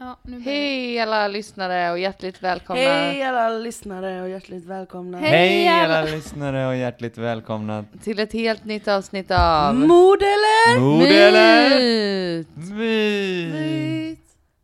[0.00, 0.16] Ja.
[0.44, 2.82] Hej alla lyssnare och hjärtligt välkomna.
[2.82, 5.18] Hej alla lyssnare och hjärtligt välkomna.
[5.18, 10.80] Hej, alla- alla lyssnare och hjärtligt välkomna till ett helt nytt avsnitt av Mord eller?
[10.80, 12.48] Mord eller Myt.
[12.56, 13.54] myt?
[13.54, 14.18] Myt.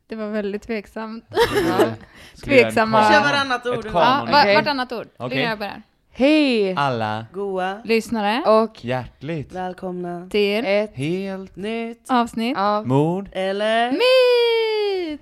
[0.07, 1.25] Det var väldigt tveksamt.
[1.69, 1.87] Ja.
[2.45, 3.87] Tveksamma- Kör varannat ord.
[3.93, 5.07] Ja, vartannat ord.
[5.19, 5.39] Okay.
[5.41, 5.83] Jag börjar.
[6.17, 7.81] Hej Alla Goa.
[7.85, 10.29] Lyssnare och hjärtligt Välkomna.
[10.31, 12.11] till ett helt Nytt.
[12.11, 13.93] avsnitt av mord Eller?
[13.93, 15.21] Myt!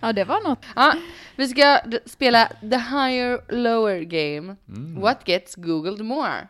[0.00, 0.58] Ja, det var något.
[0.76, 0.92] Ja,
[1.36, 4.56] vi ska spela the higher lower game.
[4.68, 5.00] Mm.
[5.00, 6.48] What gets googled more?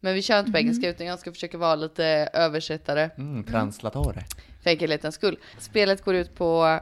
[0.00, 4.24] Men vi kör inte på engelska utan jag ska försöka vara lite översättare Mm, translatore.
[4.62, 5.38] för enkelhetens skull.
[5.58, 6.78] Spelet går ut på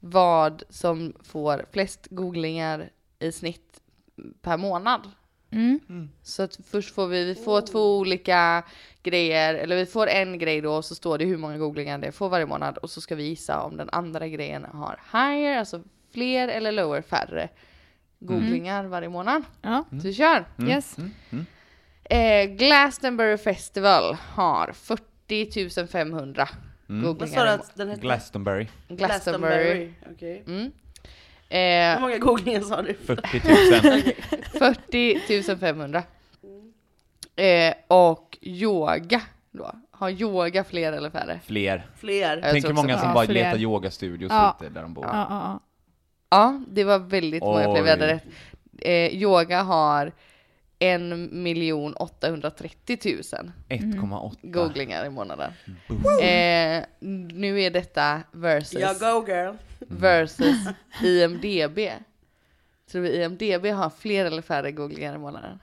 [0.00, 2.88] vad som får flest googlingar
[3.20, 3.80] i snitt
[4.42, 5.00] per månad.
[5.52, 6.10] Mm.
[6.22, 8.62] Så att först får vi, vi får två olika
[9.02, 12.12] grejer, eller vi får en grej då och så står det hur många googlingar det
[12.12, 15.82] får varje månad och så ska vi gissa om den andra grejen har higher, alltså
[16.12, 17.48] fler eller lower, färre
[18.18, 19.42] googlingar varje månad.
[19.62, 20.44] Ja, Så vi kör!
[20.68, 20.96] yes.
[22.04, 26.48] Eh, Glastonbury Festival har 40 500
[26.86, 27.46] Vad sa du googlingar.
[27.46, 28.00] att den hette?
[28.00, 28.66] Glastonbury.
[28.88, 29.92] Glastonbury.
[30.12, 30.44] Okej.
[31.50, 31.90] Mm.
[31.90, 32.94] Hur Eh, många googlingar sa du?
[32.94, 33.42] 40
[34.02, 34.72] 000.
[34.74, 36.02] 40 500.
[37.36, 39.20] Eh, och yoga
[39.50, 39.72] då.
[39.90, 41.40] Har yoga fler eller färre?
[41.44, 41.86] Fler.
[41.98, 42.36] Fler.
[42.36, 43.34] Jag Tänk hur många som bara fler.
[43.34, 44.56] letar yogastudios Ja.
[44.60, 45.04] ute där de bor.
[45.06, 45.60] Ja, ja, ja.
[46.30, 47.82] Ja, det var väldigt många fler.
[47.82, 48.12] Vi hade Oj.
[48.12, 48.24] rätt.
[49.12, 50.12] Eh, yoga har
[50.78, 51.00] 1
[51.96, 54.32] 830 000 1,8.
[54.42, 55.52] googlingar i månaden.
[56.22, 56.84] Eh,
[57.32, 59.54] nu är detta versus, Ja, go girl.
[59.88, 60.68] versus
[61.02, 61.78] IMDB.
[62.90, 65.58] Tror vi IMDB har fler eller färre googlingar i månaden?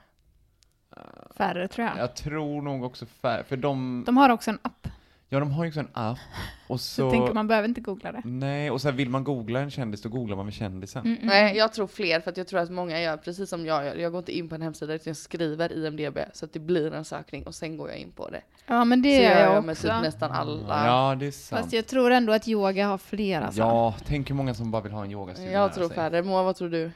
[1.36, 1.98] Färre tror jag.
[1.98, 4.88] Jag tror nog också färre, för de, De har också en app.
[5.28, 6.18] Ja de har ju också en app
[6.66, 8.22] och Så så, jag tänker man behöver inte googla det.
[8.24, 11.04] nej, och sen vill man googla en kändis, då googlar man med kändisen.
[11.04, 11.26] Mm, mm.
[11.28, 13.96] Nej, jag tror fler för att jag tror att många gör precis som jag gör.
[13.96, 16.94] Jag går inte in på en hemsida utan jag skriver IMDB så att det blir
[16.94, 18.42] en sökning och sen går jag in på det.
[18.66, 20.86] Ja, men det så gör jag, med typ nästan alla.
[20.86, 21.62] Ja, det är sant.
[21.62, 23.60] Fast jag tror ändå att yoga har fler alltså.
[23.60, 25.96] Ja, tänk hur många som bara vill ha en yogastudio jag tror sig.
[25.96, 26.22] färre.
[26.22, 26.90] Moa, vad tror du?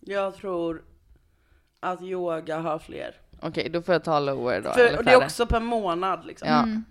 [0.00, 0.82] Jag tror
[1.80, 3.14] att yoga har fler.
[3.42, 4.70] Okej, då får jag ta lower då.
[4.70, 6.48] För, eller och det är också per månad liksom.
[6.48, 6.58] Ja.
[6.62, 6.84] Mm.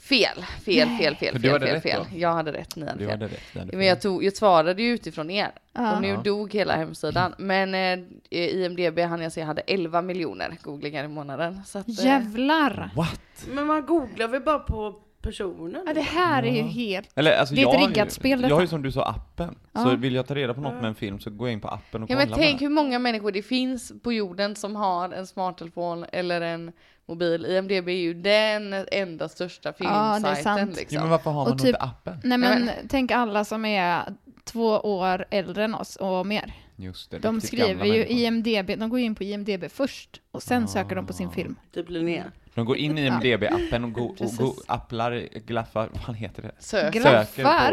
[0.00, 2.06] Fel, fel, fel, fel, För du fel, hade fel, rätt fel.
[2.12, 2.18] då?
[2.18, 3.10] Jag hade rätt, ni hade Du fel.
[3.10, 3.40] hade rätt.
[3.54, 4.02] hade Men jag, fel.
[4.02, 5.50] tog, jag svarade ju utifrån er.
[5.72, 5.96] Ja.
[5.96, 6.16] Och nu Ja.
[6.24, 7.34] dog hela hemsidan.
[7.38, 7.98] Men eh,
[8.30, 11.60] IMDB hann jag se hade 11 miljoner googlingar i månaden.
[11.66, 12.90] Så att, eh, Jävlar!
[12.96, 13.20] What?
[13.50, 15.82] Men man googlar väl bara på personen?
[15.86, 17.08] Ja, det här är ju helt...
[17.14, 18.70] Eller, alltså, Det är ett riggat spel, Jag har ju detta.
[18.70, 19.58] som du sa appen.
[19.72, 19.82] Ja.
[19.84, 21.68] Så vill jag ta reda på något med en film så går jag in på
[21.68, 25.08] appen och Ja kollar men tänk hur många människor det finns på jorden som har
[25.12, 26.72] en smarttelefon eller en
[27.10, 27.46] mobil.
[27.46, 30.76] IMDB är ju den enda största Ja, det är filmsajten sant.
[30.76, 30.94] liksom.
[30.96, 32.20] Jo, men varför har man Och typ- inte appen?
[32.24, 34.02] Nej Nej, men tänk alla som är
[34.44, 36.52] två år äldre än oss och mer.
[36.76, 38.06] Just det, De skriver ju människor.
[38.16, 41.56] IMDB, de går in på IMDB först och sen söker de på sin film.
[41.74, 42.24] Typ Linnea.
[42.54, 46.52] De går in i IMDB-appen och, go, och go, applar, glaffar, vad heter det?
[46.58, 46.94] Sök.
[47.02, 47.72] Söker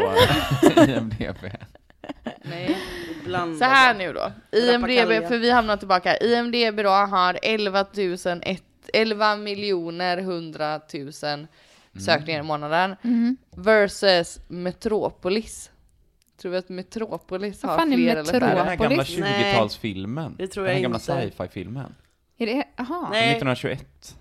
[0.72, 1.52] på IMDB.
[2.42, 2.76] Nej.
[3.24, 3.58] Blandade.
[3.58, 4.32] Så här nu då.
[4.58, 6.16] IMDB, för vi hamnar tillbaka.
[6.16, 8.62] IMDB då har 11 000, ett-
[8.92, 11.12] 11 miljoner 100 000
[12.04, 12.96] sökningar i månaden.
[13.04, 13.36] Mm.
[13.50, 15.70] Versus Metropolis.
[16.36, 18.58] Tror vi att Metropolis Vad har fan är fler eller Det är den färre?
[18.64, 19.18] här gamla Metropolis?
[19.18, 20.34] 20-talsfilmen.
[20.38, 21.30] Det tror den här jag gamla inte.
[21.30, 21.94] sci-fi-filmen.
[22.38, 23.30] Är det, aha, Från Nej.
[23.30, 24.16] 1921.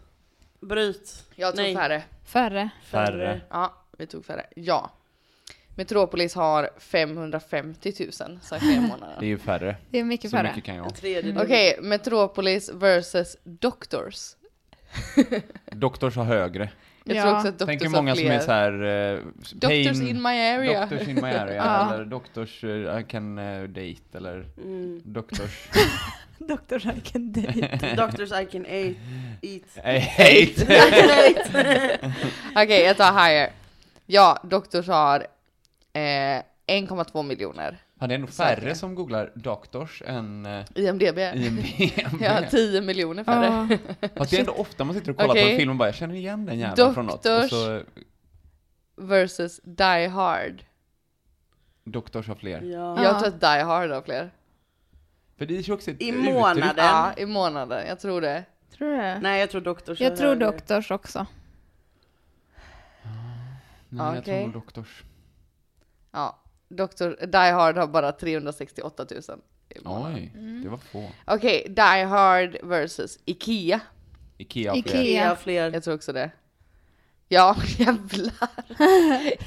[0.62, 1.24] Bryt.
[1.36, 1.76] Jag tror Nej.
[1.76, 2.04] färre.
[2.26, 2.70] färre.
[2.84, 3.42] Färre.
[3.50, 4.46] Ja, vi tog färre.
[4.56, 4.92] Ja.
[5.76, 8.12] Metropolis har 550 000
[8.42, 9.28] sökningar i Det är månaden.
[9.28, 9.76] ju färre.
[9.90, 10.48] Det är mycket Så färre.
[10.48, 10.86] mycket kan jag.
[10.86, 11.44] En tredjedel.
[11.46, 14.36] Okej, Metropolis versus Doctors.
[15.72, 16.70] Doktors har högre.
[17.04, 17.22] Jag Ja.
[17.24, 18.84] tror också att Doctors Tänk hur har många som är så här...
[18.84, 19.20] Uh,
[19.54, 20.82] Doctors in my area.
[20.82, 21.94] Doctors in my area, Ja.
[21.94, 25.02] eller Doctors uh, I can uh, date, eller Mm.
[25.06, 25.68] Doctors...
[26.40, 26.76] Dr.
[26.98, 27.96] I can date.
[27.96, 28.98] Doctors I can eat.
[29.42, 29.78] eat.
[29.86, 30.68] I hate!
[32.56, 33.50] Okej, jag tar higher.
[34.06, 35.20] Ja, Doctors har
[35.94, 36.00] eh,
[36.68, 37.78] 1,2 miljoner.
[38.00, 41.18] Ja, det är ändå färre som googlar Doctors än uh, IMDB.
[41.36, 41.66] IMDB.
[42.22, 43.68] Ja, 10 miljoner färre.
[44.02, 44.08] Ja.
[44.16, 45.52] Fast det är ändå ofta man sitter och kollar på Okej.
[45.52, 47.26] en film och bara, jag känner igen den jäveln från något.
[47.26, 47.50] Och Doktors.
[47.50, 47.84] så,
[48.96, 50.64] versus Die Hard.
[51.84, 52.62] Doktors har fler.
[52.62, 53.04] Ja.
[53.04, 54.32] Jag tror att Die Hard har fler.
[55.38, 56.34] För det är ju också ett I uttryck.
[56.34, 56.74] månaden.
[56.78, 57.88] Ja, i månaden.
[57.88, 58.44] Jag tror det.
[58.78, 59.20] Tror du det?
[59.20, 60.46] Nej jag tror Doktors Jag tror högre.
[60.46, 61.26] Doktors också.
[63.90, 64.24] Nej, jag Okej.
[64.24, 65.04] tror nog Doktors.
[66.12, 66.40] Ja.
[66.70, 69.22] Doktor, Die Hard har bara 368 000
[69.70, 70.16] i månaden.
[70.16, 70.32] Oj,
[70.64, 71.04] det var få.
[71.26, 73.80] Okej, Die Hard versus Ikea.
[74.38, 74.92] Ikea har fler.
[74.92, 75.08] Ikea.
[75.08, 75.74] Ikea fler.
[75.74, 76.32] Jag tror också det.
[77.30, 78.50] Ja, jävlar.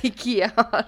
[0.02, 0.84] Ikea har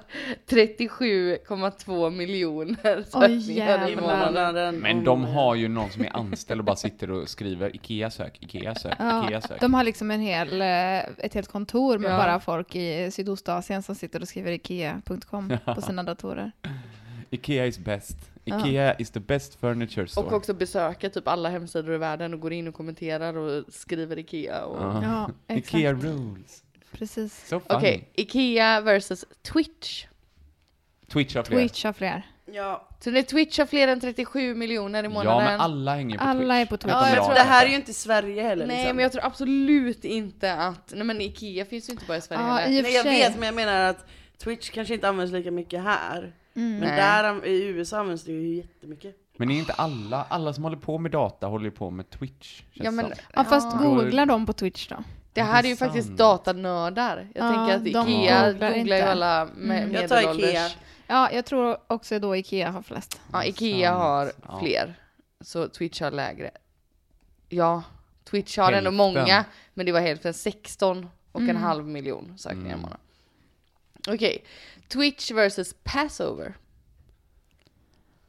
[0.49, 4.77] 37,2 miljoner sökningar i månaden.
[4.77, 8.39] Men de har ju någon som är anställd och bara sitter och skriver Ikea sök,
[8.43, 9.61] Ikea sök, Ja, Ikea sök.
[9.61, 12.17] de har liksom en hel, eh, ett helt kontor med Ja.
[12.17, 16.53] bara folk i Sydostasien som sitter och skriver Ikea.com på sina datorer.
[17.31, 18.17] Ikea is best.
[18.45, 18.59] Ja.
[18.69, 20.27] Ikea is the best furniture store.
[20.27, 24.19] Och också besöka typ alla hemsidor i världen och går in och kommenterar och skriver
[24.19, 24.65] Ikea.
[24.65, 24.83] Och...
[24.83, 25.03] Ja.
[25.03, 25.75] Ja, exakt.
[25.75, 26.63] Ikea rules.
[26.93, 27.49] Precis.
[27.49, 27.79] So funny.
[27.79, 30.07] Okej, Ikea versus Twitch.
[31.13, 31.59] Twitch har fler.
[31.59, 32.23] Twitch har fler.
[32.47, 32.89] Ja.
[33.01, 35.33] Så när Twitch har fler än 37 miljoner i månaden.
[35.45, 36.51] Ja, men alla hänger på Alla Twitch.
[36.53, 36.93] är på Twitch.
[36.93, 37.25] Ja, jag jag.
[37.25, 38.97] tror Det här är ju inte Sverige heller Nej liksom.
[38.97, 42.43] men jag tror absolut inte att, nej men Ikea finns ju inte bara i Sverige
[42.43, 42.83] Ja, heller.
[42.83, 44.07] Nej jag vet men jag menar att
[44.39, 46.33] Twitch kanske inte används lika mycket här.
[46.57, 46.79] Mm.
[46.79, 49.17] Men där i USA används det ju jättemycket.
[49.37, 52.63] Men är inte alla, alla som håller på med data håller ju på med Twitch?
[52.73, 53.13] känns Ja, men.
[53.35, 53.79] Ja, fast Ja.
[53.89, 54.97] googla dem på Twitch då.
[55.33, 57.29] Det här är ju faktiskt datanördar.
[57.35, 58.03] Jag Ja, tänker att Ikea
[58.53, 59.95] googlar googlar, ju alla med Mm.
[59.95, 60.49] Jag tar medelålders.
[60.51, 60.69] Ikea.
[61.07, 63.21] Ja, jag tror också då Ikea har flest.
[63.33, 64.03] Ja, Ikea Sant.
[64.03, 64.61] har Ja.
[64.61, 64.95] fler.
[65.41, 66.51] Så Twitch har lägre.
[67.49, 67.83] Ja,
[68.25, 68.95] Twitch har ändå Hälften.
[68.95, 69.45] många.
[69.75, 71.63] Men det var hälften, 16 och en Mm.
[71.63, 72.81] halv miljon sökningar i Mm.
[72.81, 73.01] månaden.
[74.09, 74.45] Okej,
[74.89, 76.55] Twitch versus Passover.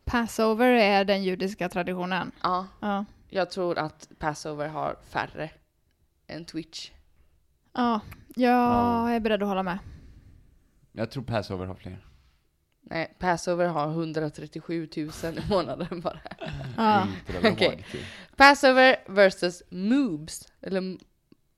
[0.06, 2.32] Passover är den judiska traditionen.
[2.44, 3.06] Ja, Ja.
[3.30, 5.50] jag tror att Passover har färre
[6.34, 6.92] än Twitch.
[7.74, 8.00] Ja,
[8.36, 9.08] Ja.
[9.08, 9.80] jag är beredd att hålla med.
[10.92, 12.06] Jag tror Passover har fler.
[12.82, 16.20] Nej, Passover har 137 000 i månaden bara.
[16.78, 17.08] Ja.
[17.58, 18.00] Ju.
[18.36, 20.48] Passover versus Moobs.
[20.62, 20.98] Eller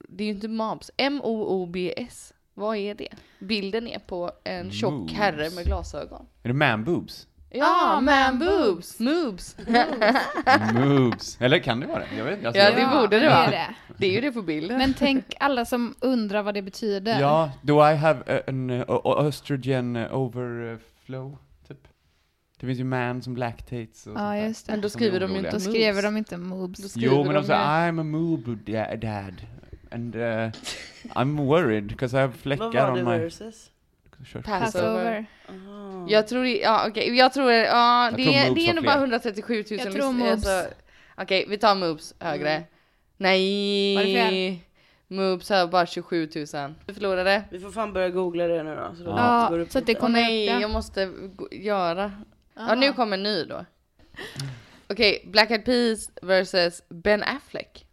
[0.10, 0.92] det är ju inte Mobs.
[0.98, 2.34] M-O-O-B-S.
[2.54, 3.14] Vad är det?
[3.40, 5.14] Bilden är på en tjock Moobs.
[5.14, 6.26] herre med glasögon.
[6.44, 7.28] Är det man boobs?
[7.50, 7.66] Ja,
[7.98, 9.00] Ah, man man boobs!
[9.00, 9.56] Moobs!
[10.74, 11.38] Moobs.
[11.42, 12.16] Eller kan det vara det?
[12.18, 12.48] Jag vet inte.
[12.48, 13.50] Alltså, Ja, det borde det vara.
[13.50, 13.76] det.
[13.98, 14.78] Det är ju det på bilden.
[14.78, 17.20] Men tänk alla som undrar vad det betyder.
[17.20, 21.38] Ja, do I have an uh, uh, overflow,
[21.68, 21.88] typ?
[22.60, 24.36] Det finns ju man som lactates och Ja, där.
[24.48, 24.82] just Men det.
[24.82, 25.28] då Som skriver de.
[25.34, 26.94] Då inte skriver de inte Då moobs.
[26.96, 29.42] Jo, men de de säger I'm a moob da- dad.
[29.92, 30.22] And uh,
[31.16, 33.18] I'm worried because I have Vad fläckar var on det my...
[33.18, 33.72] versus?
[34.26, 34.42] Kör.
[34.42, 35.26] Passover.
[35.50, 36.06] Aha.
[36.10, 38.96] Jag tror, ja okej, jag tror, ja Jag det, tror är, det är nog bara
[38.98, 40.64] 137 000 Jag tror alltså-
[41.18, 42.50] Okej, vi tar moobs högre.
[42.52, 42.64] Mm.
[43.96, 44.34] Var det fel?
[44.34, 44.64] Nej!
[45.08, 46.76] Moobs har bara 27 000.
[46.86, 47.44] Du förlorade.
[47.52, 48.96] Vi får fan börja googla det nu då.
[48.98, 49.48] Så, då Ja.
[49.50, 50.62] går det så att det kommer nej, upp, ja.
[50.62, 51.12] jag måste
[51.52, 52.12] göra.
[52.56, 52.76] Ja, Aha.
[52.76, 53.66] nu kommer en ny då.
[54.90, 57.85] Okej, Black Eyed Peas versus Ben Affleck.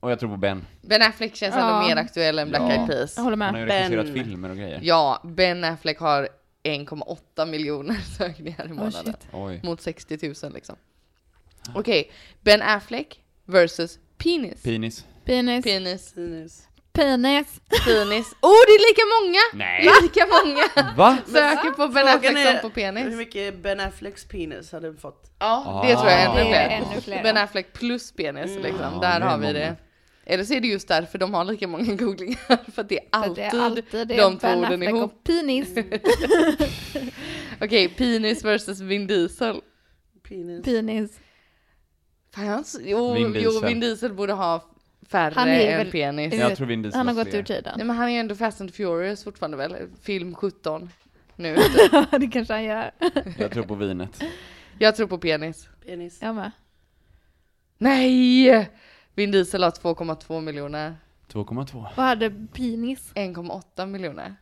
[0.00, 0.66] Och jag tror på Ben.
[0.82, 1.60] Ben Affleck känns Ja.
[1.76, 2.70] ändå mer aktuell än Black Ja.
[2.72, 3.16] Eyed Peas.
[3.16, 3.60] Jag håller Han har med.
[3.60, 3.90] ju Ben.
[3.92, 4.80] regisserat filmer och grejer.
[4.82, 6.28] Ja, Ben Affleck har
[6.62, 9.04] 1,8 miljoner sökningar i Oh, månaden.
[9.04, 9.28] shit.
[9.32, 9.60] Oj.
[9.64, 10.76] mot 60 000 liksom.
[11.74, 12.10] Okej,
[12.40, 14.62] Ben Affleck versus Penis.
[14.62, 15.06] Penis.
[15.24, 15.64] Penis.
[15.64, 16.08] Penis.
[16.14, 16.62] Sinus.
[16.92, 17.60] Penis.
[17.86, 18.26] Penis.
[18.42, 19.40] Oh, det är lika många!
[19.68, 19.88] Nej!
[20.02, 21.18] Lika många Va?
[21.26, 23.16] söker på Ben Frågan Affleck är som på Hur penis.
[23.16, 25.30] mycket Ben Afflecks penis hade fått?
[25.38, 26.32] Ja, det tror jag är Ah.
[26.38, 26.76] ännu Det är fler.
[26.92, 27.22] ännu fler.
[27.22, 28.62] Ben Affleck plus penis Mm.
[28.62, 28.80] liksom.
[28.82, 29.58] Ja, Där det är har vi många.
[29.58, 29.76] det.
[30.30, 32.70] Eller så är det just därför de har lika många googlingar.
[32.70, 35.02] För att det är alltid, det är alltid det de två orden ihop.
[35.02, 35.68] och penis.
[37.60, 39.60] Okej, penis versus Vin Diesel.
[40.28, 40.64] Penis.
[40.64, 41.20] penis.
[42.34, 43.52] Fan, jo, Vin Diesel.
[43.54, 44.64] jo, Vin Diesel borde ha
[45.08, 46.34] färre Han är än penis.
[46.34, 47.74] Jag tror Vin Diesel Han har gått ur tiden.
[47.76, 49.76] Nej men han är ju ändå Fast and Furious fortfarande väl?
[50.02, 50.90] Film 17
[51.36, 51.56] nu.
[52.10, 52.90] det kanske han gör.
[53.38, 54.22] Jag tror på vinet.
[54.78, 55.68] Jag tror på penis.
[55.86, 56.18] Penis.
[56.22, 56.50] Jag med.
[57.78, 58.70] Nej!
[59.18, 60.96] Vin Diesel har 2,2 miljoner.
[61.32, 61.86] 2,2.
[61.96, 63.12] Vad hade penis?
[63.14, 64.34] 1,8 miljoner.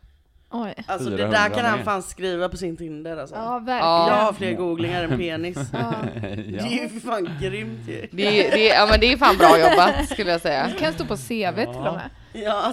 [0.51, 0.75] Oj.
[0.87, 3.37] Alltså det 400 där kan han fan skriva på sin Tinder alltså.
[3.37, 3.79] Ja, verkligen.
[3.79, 4.09] Ja.
[4.09, 5.57] Jag har fler googlingar än penis.
[5.73, 5.95] Ja.
[6.25, 8.09] Det är ju för fan grymt ju.
[8.11, 10.67] Det är, det är, ja men det är fan bra jobbat skulle jag säga.
[10.67, 12.11] Det kan stå på CV till och med.
[12.33, 12.73] Ja.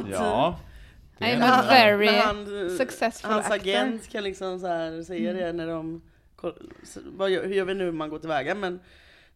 [1.18, 1.62] Det är men bra.
[1.70, 3.56] very när han, successful Hans actor.
[3.56, 6.02] agent kan liksom så här säga det när de,
[7.06, 8.80] vad gör, hur gör vi nu hur man går tillväga men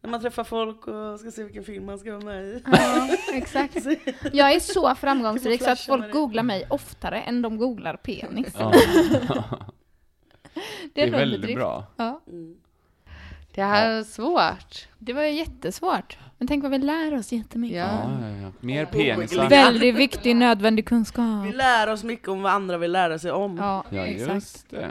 [0.07, 2.63] när man träffar folk och ska se vilken film man ska vara med i.
[2.71, 3.75] Ja, exakt.
[4.33, 6.11] Jag är så framgångsrik så att folk det.
[6.11, 8.55] googlar mig oftare än de googlar penis.
[8.59, 8.71] Ja.
[8.71, 8.81] Det
[10.93, 11.57] Det är, är en väldigt underdrift.
[11.57, 11.85] bra.
[11.95, 12.21] Ja.
[12.27, 12.55] Mm.
[13.55, 14.87] Det här är svårt.
[14.97, 16.17] Det var ju jättesvårt.
[16.37, 17.77] Men tänk vad vi lär oss jättemycket.
[17.77, 17.83] Ja.
[18.21, 18.51] Ja, ja, ja.
[18.59, 19.49] Mer penisar.
[19.49, 21.45] Väldigt viktig, nödvändig kunskap.
[21.45, 23.57] Vi lär oss mycket om vad andra vill lära sig om.
[23.57, 24.33] Ja, Ja, exakt.
[24.33, 24.89] just det.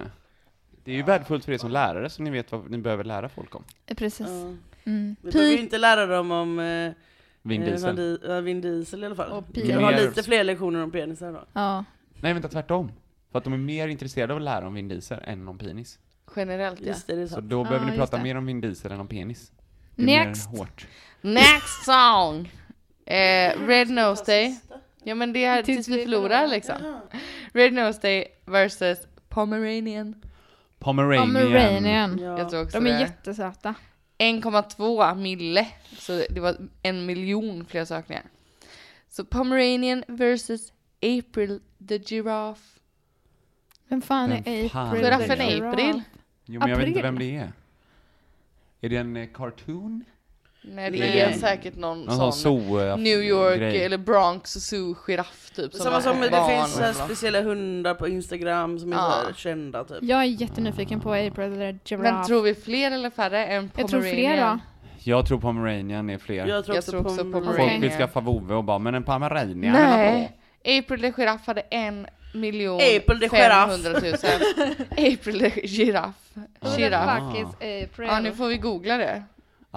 [0.84, 3.28] Det är ju värdefullt för er som lärare så ni vet vad ni behöver lära
[3.28, 3.64] folk om.
[3.96, 4.26] Precis.
[4.28, 4.54] Ja.
[4.86, 5.16] Mm.
[5.22, 6.92] Vi behöver ju Pi- inte lära dem om eh,
[7.42, 7.86] Vin eh, Diesel.
[7.86, 9.30] Van Di- ja, Vin Diesel i alla fall.
[9.32, 11.44] Och Vi pi- kan ha Mer- lite fler lektioner om penisar då.
[11.52, 11.84] Ja.
[12.20, 12.92] Nej, vänta, tvärtom.
[13.32, 15.98] För att de är mer intresserade av att lära om Vin Diesel än om penis.
[16.36, 16.86] Generellt ja.
[16.86, 17.48] Just det, det är Så sant.
[17.50, 18.22] då behöver ni just prata det.
[18.22, 19.52] mer om Vin Diesel än om penis.
[19.96, 20.50] Det är Next.
[20.52, 20.86] mer hårt.
[21.20, 22.52] Next song!
[23.06, 24.58] Eh, Red Nose Day.
[25.04, 27.00] Ja men det är tills vi förlorar liksom.
[27.52, 30.14] Red Nose Day versus Pomeranian.
[30.78, 31.26] Pomeranian.
[31.26, 32.18] Pomeranian.
[32.18, 32.38] Ja.
[32.38, 33.00] Jag tror också De är det.
[33.00, 33.74] jättesöta.
[34.18, 35.66] 1,2 mille.
[35.98, 38.24] Så det var en miljon fler sökningar.
[39.08, 42.80] Så Pomeranian versus April the Giraffe.
[43.88, 45.04] Vem fan är Vem fan April?
[45.04, 45.68] är Giraffen?
[45.68, 46.02] April.
[46.44, 47.52] Jo, men jag vet inte vem det är.
[48.80, 50.04] Är det en eh, cartoon?
[50.68, 51.20] Nej det Nej.
[51.20, 53.84] är säkert någon, Någon sån zoo New York grej.
[53.84, 55.74] eller Bronx zoo giraff typ.
[55.74, 59.18] Samma var som det finns så här speciella hundar på Instagram som är Ja.
[59.22, 59.98] så här kända typ.
[60.02, 62.26] Jag är jättenyfiken på April the Men Giraffe.
[62.26, 64.36] tror vi fler eller färre än jag tror Pomeranian?
[64.36, 64.58] fler då.
[65.10, 66.46] Jag tror Pomeranian är fler.
[66.46, 67.70] Jag tror Jag också, tror också på Pomeranian.
[67.70, 70.36] Folk vill skaffa vovve och bara, men en Pomeranian Nej!
[70.78, 73.82] April the Giraff hade en miljon April the Giraff.
[73.82, 74.14] 500 000.
[75.14, 76.14] April the Giraff.
[76.76, 77.20] Giraff.
[77.32, 78.08] fuck is April?
[78.08, 79.22] Ja, nu får vi googla det.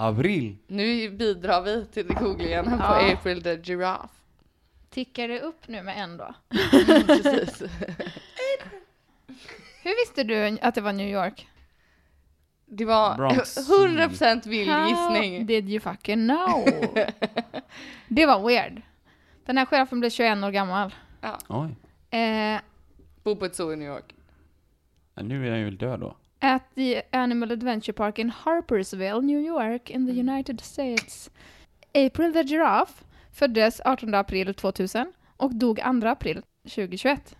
[0.00, 0.56] Avril.
[0.66, 3.12] Nu bidrar vi till googlingen på Ja.
[3.12, 4.08] April the Giraffe.
[4.90, 6.34] Tickar det upp nu med en då?
[7.06, 7.62] Precis.
[9.82, 11.48] Hur visste du att det var New York?
[12.66, 13.58] Det var Bronx.
[13.70, 15.46] 100% vild How gissning.
[15.46, 16.64] did you fucking know?
[18.08, 18.82] det var weird.
[19.46, 20.94] Den här giraffen blev 21 år gammal.
[21.48, 21.74] Oj.
[22.18, 22.60] Eh,
[23.22, 24.14] Bor på ett zoo i New York.
[25.14, 26.16] Ja, nu är jag ju död då.
[26.40, 31.30] At the Animal Adventure Park in Harpersville, New York in the United States.
[31.94, 37.36] April the Giraffe föddes 18 april 2000 och dog 2 april 2021.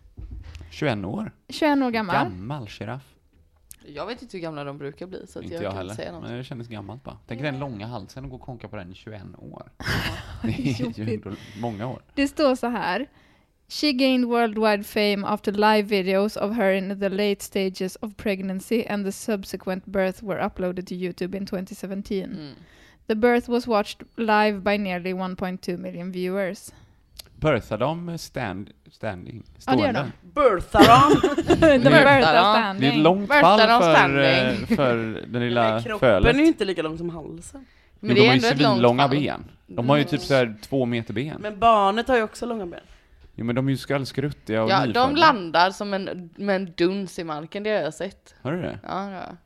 [0.71, 1.33] 21 år.
[1.49, 2.15] 21 år gammal.
[2.15, 3.03] Gammal giraff.
[3.87, 5.93] Jag vet inte hur gamla de brukar bli så Inte jag, jag kan heller.
[5.93, 6.23] inte säga något.
[6.23, 7.19] Men det kändes gammalt bara.
[7.27, 9.73] Tänk den långa halsen och gå och konka på den i 21 år.
[10.43, 12.03] Det är ju många år.
[12.15, 13.07] Det står så här.
[13.73, 18.85] She gained worldwide fame after live videos of her in the late stages of pregnancy
[18.89, 22.25] and the subsequent birth were uploaded to YouTube in 2017.
[22.31, 22.55] Mm.
[23.07, 26.73] The birth was watched live by nearly 1.2 million viewers.
[27.41, 29.43] Birthar de stand, standing?
[29.67, 30.13] Ja, det gör Stående?
[30.35, 31.21] Birthar dem!
[31.47, 32.55] De Birthar birthar de.
[32.55, 32.81] standing.
[32.81, 34.67] Det är ett långt Birthar fall de för, standing?
[34.71, 34.97] eh, för
[35.27, 36.35] den lilla Men kroppen fölet.
[36.37, 37.67] är ju inte lika lång som halsen.
[38.01, 38.41] Men Men de det är har ju
[38.99, 39.11] fall.
[39.11, 39.45] ben.
[39.67, 41.37] De har ju typ så här två meter ben.
[41.41, 42.81] Men barnet har ju också långa ben.
[43.41, 45.11] Jo men de är ju skallskruttiga och Ja, de nyfödda.
[45.13, 48.35] landar som en, med en duns i marken, det har jag sett.
[48.43, 48.79] Har du det?
[48.83, 49.37] Ja, ja.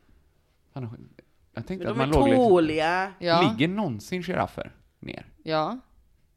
[0.73, 1.09] Fan,
[1.55, 2.49] jag tänkte att de är man låg liksom...
[2.49, 3.13] tåliga.
[3.19, 3.43] ja.
[3.59, 5.27] Ligger någonsin giraffer ner?
[5.43, 5.79] ja.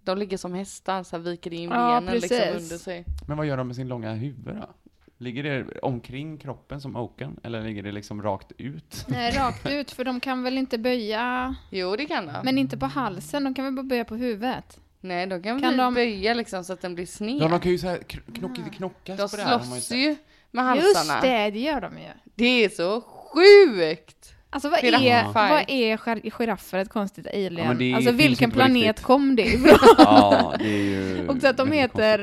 [0.03, 2.63] De ligger som hästar, så här viker in Ja, benen liksom precis.
[2.71, 3.05] under sig.
[3.27, 4.69] Men vad gör de med sin långa huvud då?
[5.17, 7.39] Ligger det omkring kroppen som oken?
[7.43, 9.05] Eller ligger det liksom rakt ut?
[9.07, 12.33] Nej, rakt ut, för de kan väl inte böja, Jo, det kan de.
[12.43, 14.79] men inte på halsen, de kan väl bara böja på huvudet?
[15.01, 17.37] Nej, de kan, Kan väl de- böja liksom så att den blir sned.
[17.41, 17.97] Ja, de kan ju såhär
[18.33, 19.59] knocka knockas de på det här.
[19.59, 20.15] ju slåss ju
[20.51, 21.13] med halsarna.
[21.13, 22.07] Just det, det gör de ju.
[22.35, 24.33] Det är så sjukt!
[24.49, 27.81] Alltså vad Giraff- är, vad är gir- giraffer ett konstigt alien?
[27.89, 29.05] Ja, alltså vilken planet riktigt.
[29.05, 29.77] kom det ifrån?
[29.97, 31.27] Ja, det är ju...
[31.29, 32.19] Och så att de heter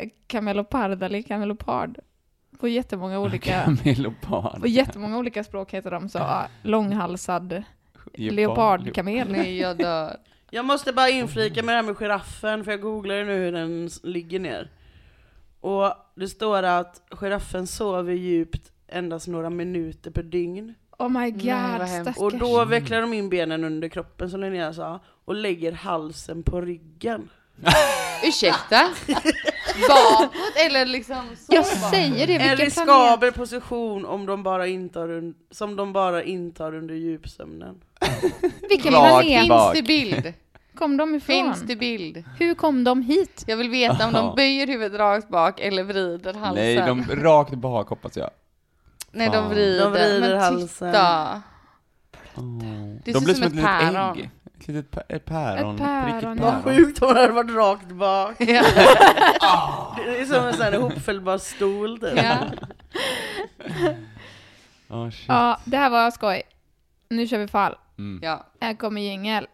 [0.00, 1.98] eh, camelopard eller camelopard.
[2.60, 4.60] På jättemånga olika, Kamelopard.
[4.60, 6.26] på jättemånga olika språk heter de så.
[6.62, 7.62] Långhalsad
[8.14, 8.34] Leopard.
[8.36, 9.28] leopardkamel.
[9.32, 10.16] Nej, jag dör.
[10.50, 13.90] Jag måste bara inflika med det här med giraffen, för jag googlade nu hur den
[14.02, 14.70] ligger ner.
[15.60, 20.74] Och det står att giraffen sover djupt endast några minuter per dygn.
[20.98, 22.16] Oh my god, vad stackars.
[22.16, 26.60] Och då vecklar de in benen under kroppen som Linnea sa, och lägger halsen på
[26.60, 27.30] ryggen.
[28.24, 28.88] Ursäkta?
[29.88, 31.54] Bakåt eller liksom så?
[31.54, 36.74] Jag säger det, En riskabel position om de bara intar un- som de bara intar
[36.74, 37.80] under djupsömnen.
[38.68, 39.26] Vilken planet.
[39.26, 40.32] Finns det bild?
[40.74, 41.26] kom de ifrån?
[41.36, 42.24] Finns det bild?
[42.38, 43.44] Hur kom de hit?
[43.46, 46.64] Jag vill veta om de böjer huvudet rakt bak eller vrider halsen.
[46.64, 48.30] Nej, de rakt bak hoppas jag.
[49.12, 49.84] Nej, de vrider.
[49.84, 50.68] De vrider Men halsen.
[50.92, 51.42] titta.
[52.34, 52.58] Oh.
[53.04, 54.18] Det de ser blir som som ett ett litet päron.
[54.18, 54.30] ägg.
[54.68, 55.74] Ett litet pä- ett päron.
[55.74, 56.36] Ett päron.
[56.40, 58.34] Vad sjukt om det hade varit rakt bak.
[59.40, 59.96] Ja.
[60.06, 62.16] Det är som en sån här ihopfällbar stol typ.
[62.16, 62.36] ja.
[64.88, 65.24] Oh, shit.
[65.28, 66.42] Ja, det här var skoj.
[67.08, 67.74] Nu kör vi fall.
[67.98, 68.20] Mm.
[68.22, 68.46] ja.
[68.60, 69.46] Här kommer jingel.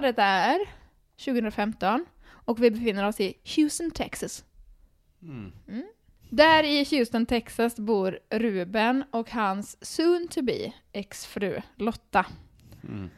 [0.00, 0.58] Året är
[1.24, 2.06] 2015
[2.44, 4.44] och vi befinner oss i Houston, Texas.
[5.22, 5.52] Mm.
[6.30, 12.26] Där i Houston, Texas bor Ruben och hans soon to be exfru Lotta.
[12.88, 13.10] Mm.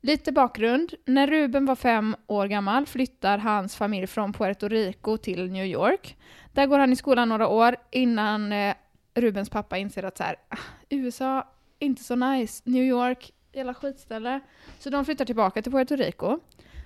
[0.00, 0.94] Lite bakgrund.
[1.04, 6.16] När Ruben var fem år gammal flyttar hans familj från Puerto Rico till New York.
[6.52, 8.74] Där går han i skolan några år innan eh,
[9.14, 10.58] Rubens pappa inser att så här, "Ah,
[10.90, 12.62] USA, inte så nice.
[12.64, 14.40] New York, jävla skitställe.
[14.78, 16.38] Så de flyttar tillbaka till Puerto Rico.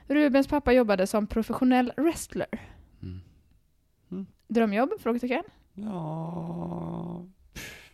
[0.06, 2.60] Rubens pappa jobbade som professionell wrestler.
[3.02, 3.20] Mm.
[4.10, 4.26] Mm.
[4.48, 4.90] Drömjobb?
[5.00, 5.44] Frågetecken.
[5.74, 7.26] Ja...
[7.52, 7.92] pff.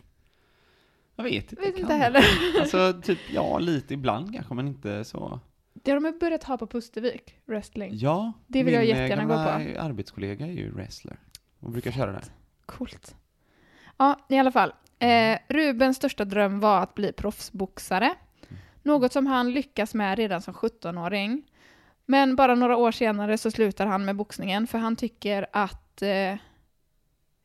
[1.15, 1.55] Jag vet inte.
[1.65, 2.23] Vet inte heller.
[2.59, 5.39] Alltså, typ, ja, lite ibland kanske, men inte så.
[5.73, 7.89] Det har de börjat ha på Pustervik, wrestling.
[7.93, 11.19] Ja, Det vill jag min, eh, jättegärna gå gamla arbetskollega är ju wrestler.
[11.59, 12.23] Hon brukar köra där.
[12.65, 13.15] Coolt.
[13.97, 14.73] Ja, i alla fall.
[14.99, 18.15] Eh, Rubens största dröm var att bli proffsboxare.
[18.85, 21.43] Något som han lyckas med redan som 17-åring.
[22.05, 26.35] Men bara några år senare så slutar han med boxningen för han tycker att eh,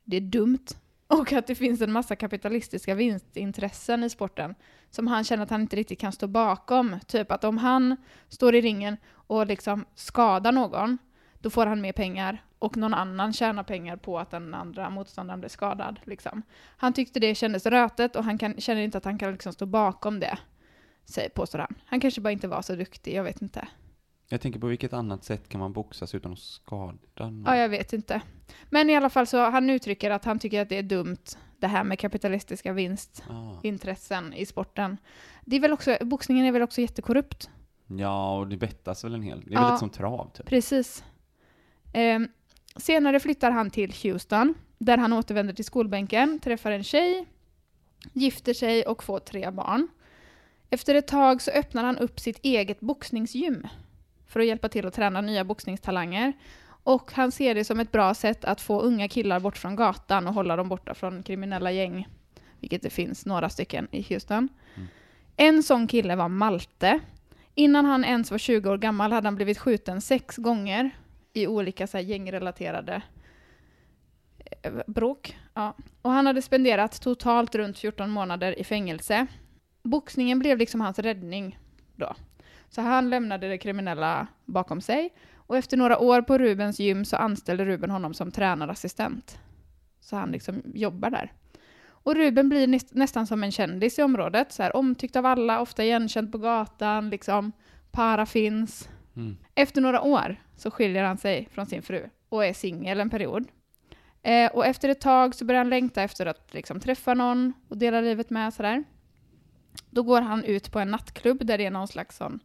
[0.05, 0.67] det är dumt
[1.07, 4.55] och att det finns en massa kapitalistiska vinstintressen i sporten
[4.91, 6.97] som han känner att han inte riktigt kan stå bakom.
[7.07, 7.97] Typ att om han
[8.29, 10.99] står i ringen och liksom skadar någon,
[11.39, 15.41] då får han mer pengar och någon annan tjänar pengar på att den andra motståndaren
[15.41, 16.01] blir skadad.
[16.05, 16.43] Liksom.
[16.77, 19.67] Han tyckte det kändes rötet och han kan, känner inte att han kan liksom stå
[19.67, 20.39] bakom det,
[21.35, 21.75] påstår han.
[21.87, 23.69] Han kanske bara inte var så duktig, jag vet inte.
[24.29, 27.45] Jag tänker på vilket annat sätt kan man boxas utan att skada någon?
[27.47, 28.21] Ja, jag vet inte.
[28.71, 31.17] Men i alla fall så han uttrycker att han tycker att det är dumt
[31.59, 34.37] det här med kapitalistiska vinstintressen Ah.
[34.37, 34.97] i sporten.
[35.45, 37.51] Det är väl också, boxningen är väl också jättekorrupt?
[37.87, 39.61] Ja, och det bettas väl en hel Det är Ja.
[39.61, 40.47] väl lite som trav, typ.
[40.47, 41.05] Precis.
[41.93, 42.29] Ehm,
[42.77, 47.27] senare flyttar han till Houston, där han återvänder till skolbänken, träffar en tjej,
[48.13, 49.89] gifter sig och får tre barn.
[50.71, 53.67] Efter ett tag så öppnar han upp sitt eget boxningsgym
[54.27, 56.33] för att hjälpa till att träna nya boxningstalanger.
[56.83, 60.27] Och han ser det som ett bra sätt att få unga killar bort från gatan
[60.27, 62.09] och hålla dem borta från kriminella gäng,
[62.61, 64.49] vilket det finns några stycken i Houston.
[64.75, 64.89] Mm.
[65.37, 67.01] En sån kille var Malte.
[67.55, 70.91] Innan han ens var 20 år gammal hade han blivit skjuten sex gånger
[71.33, 73.03] i olika så gängrelaterade
[74.63, 75.39] eh, bråk.
[75.55, 75.77] Ja.
[76.03, 79.27] Och han hade spenderat totalt runt 14 månader i fängelse.
[79.83, 81.59] Boxningen blev liksom hans räddning
[81.97, 82.15] då.
[82.69, 87.17] Så han lämnade det kriminella bakom sig och efter några år på Rubens gym så
[87.17, 89.39] anställde Ruben honom som tränarassistent.
[90.01, 91.33] Så han liksom jobbar där.
[92.03, 95.61] Och Ruben blir näst, nästan som en kändis i området, så här, omtyckt av alla,
[95.61, 97.53] ofta igenkänd på gatan, liksom,
[97.91, 98.89] para finns.
[99.17, 99.37] Mm.
[99.55, 103.49] Efter några år så skiljer han sig från sin fru och är singel en period.
[104.23, 107.77] Eh, och efter ett tag så börjar han längta efter att liksom, träffa någon och
[107.77, 108.55] dela livet med.
[108.55, 108.85] Sådär.
[109.91, 112.41] Då går han ut på en nattklubb där det är någon slags sån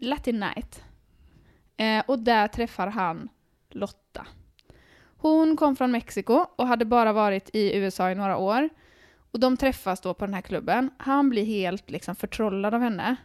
[0.00, 0.84] latin night.
[1.76, 3.28] Eh, och där träffar han
[3.70, 4.26] Lotta.
[5.16, 8.68] Hon kom från Mexiko och hade bara varit i USA i några år.
[9.30, 10.90] Och de träffas då på den här klubben.
[10.98, 13.16] Han blir helt liksom förtrollad av henne.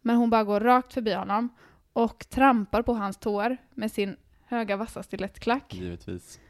[0.00, 1.48] Men hon bara går rakt förbi honom
[1.92, 5.74] och trampar på hans tår med sin höga vassa stilettklack.
[5.74, 6.40] Givetvis.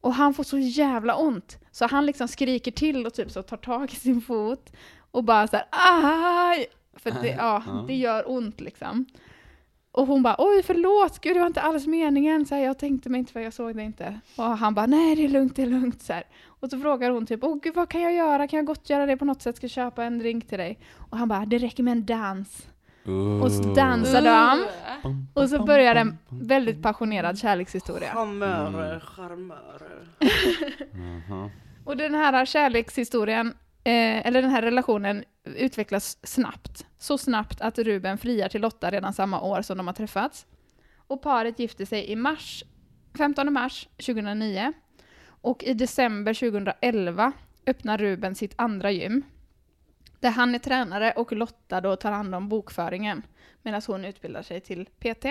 [0.00, 1.58] Och han får så jävla ont.
[1.70, 4.72] Så han liksom skriker till och typ så tar tag i sin fot
[5.16, 6.66] och bara så här aj!
[6.96, 7.84] För det, ja, Ja.
[7.86, 9.06] det gör ont liksom.
[9.92, 13.10] Och hon bara oj förlåt, gud det var inte alls meningen, så här, jag tänkte
[13.10, 14.20] mig inte för jag såg det inte.
[14.36, 16.02] Och han bara nej det är lugnt, det är lugnt.
[16.02, 16.24] Så här.
[16.60, 19.06] Och så frågar hon typ åh gud vad kan jag göra, kan jag gott göra
[19.06, 20.78] det på något sätt, ska jag köpa en drink till dig?
[21.10, 22.66] Och han bara det räcker med en dans.
[23.42, 24.66] Och så dansar de.
[25.34, 28.12] Och så börjar bum, en väldigt passionerad kärlekshistoria.
[28.14, 30.08] Charmörer, charmörer.
[31.28, 31.50] Aha.
[31.84, 33.54] Och den här kärlekshistorien,
[33.86, 36.86] eh, eller den här relationen, utvecklas snabbt.
[36.98, 40.46] Så snabbt att Ruben friar till Lotta redan samma år som de har träffats.
[40.96, 42.64] Och paret gifter sig i mars,
[43.18, 44.72] 15 mars 2009.
[45.24, 47.32] Och i december 2011
[47.66, 49.22] öppnar Ruben sitt andra gym.
[50.20, 53.22] Där han är tränare och Lotta då tar hand om bokföringen
[53.62, 55.24] medan hon utbildar sig till PT.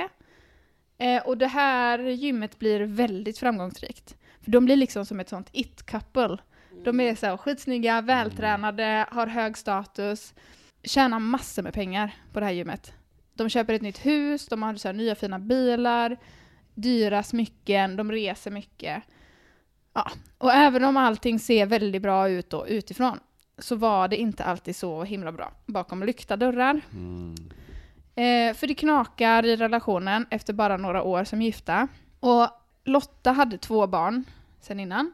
[0.97, 4.17] Eh, och det här gymmet blir väldigt framgångsrikt.
[4.41, 6.37] För de blir liksom som ett sånt it-couple.
[6.83, 10.33] De är så här skitsnygga, vältränade, har hög status,
[10.83, 12.93] tjänar massor med pengar på det här gymmet.
[13.33, 16.17] De köper ett nytt hus, de har så här nya fina bilar,
[16.73, 19.03] dyra smycken, de reser mycket.
[19.93, 20.11] Ja.
[20.37, 23.19] Och även om allting ser väldigt bra ut då utifrån
[23.57, 26.81] så var det inte alltid så himla bra bakom lyckta dörrar.
[26.91, 27.35] Mm.
[28.15, 31.87] Eh, för det knakar i relationen efter bara några år som gifta.
[32.19, 32.49] Och
[32.83, 34.23] Lotta hade två barn
[34.61, 35.13] sen innan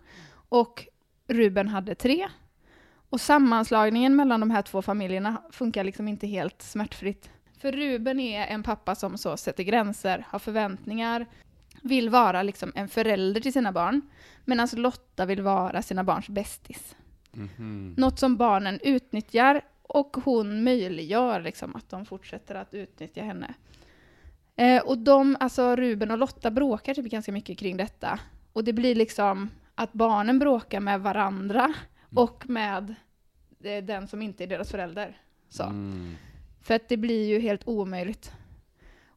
[0.50, 0.88] och
[1.34, 2.28] Ruben hade tre.
[3.10, 7.30] Och sammanslagningen mellan de här två familjerna funkar liksom inte helt smärtfritt.
[7.58, 11.26] För Ruben är en pappa som så sätter gränser, har förväntningar,
[11.82, 14.02] vill vara liksom en förälder till sina barn.
[14.46, 16.96] Medan Lotta vill vara sina barns bästis.
[17.32, 17.94] Mhm.
[17.98, 23.54] Något som barnen utnyttjar och hon möjliggör liksom att de fortsätter att utnyttja henne.
[24.56, 28.20] Eh, och de, alltså Ruben och Lotta bråkar typ ganska mycket kring detta.
[28.54, 29.50] Och det blir liksom
[29.82, 31.74] att barnen bråkar med varandra
[32.15, 32.96] och med
[33.63, 35.17] eh, den som inte är deras förälder.
[35.50, 35.63] Så.
[35.63, 36.15] Mm.
[36.62, 38.32] För att det blir ju helt omöjligt.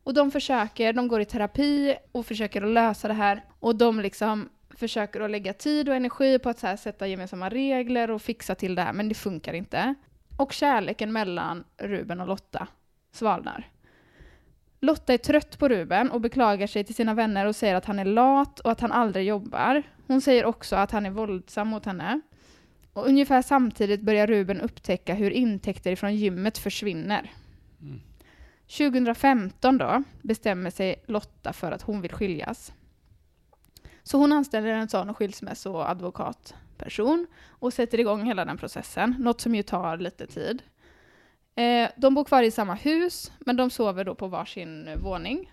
[0.05, 3.45] Och de försöker, de går i terapi och försöker att lösa det här.
[3.61, 7.49] Och de liksom försöker att lägga tid och energi på att så här sätta gemensamma
[7.49, 9.95] regler och fixa till det här, men det funkar inte.
[10.37, 12.69] Och kärleken mellan Ruben och Lotta
[13.13, 13.69] svalnar.
[14.81, 17.99] Lotta är trött på Ruben och beklagar sig till sina vänner och säger att han
[17.99, 19.83] är lat och att han aldrig jobbar.
[20.07, 22.21] Hon säger också att han är våldsam mot henne.
[22.93, 27.31] Och ungefär samtidigt börjar Ruben upptäcka hur intäkter från gymmet försvinner.
[28.67, 32.73] 2015 då bestämmer sig Lotta för att hon vill skiljas.
[34.03, 39.63] Så hon anställer en sån skilsmässoadvokatperson och sätter igång hela den processen, något som ju
[39.63, 40.63] tar lite tid.
[41.55, 45.53] Eh, de bor kvar i samma hus, men de sover då på varsin våning.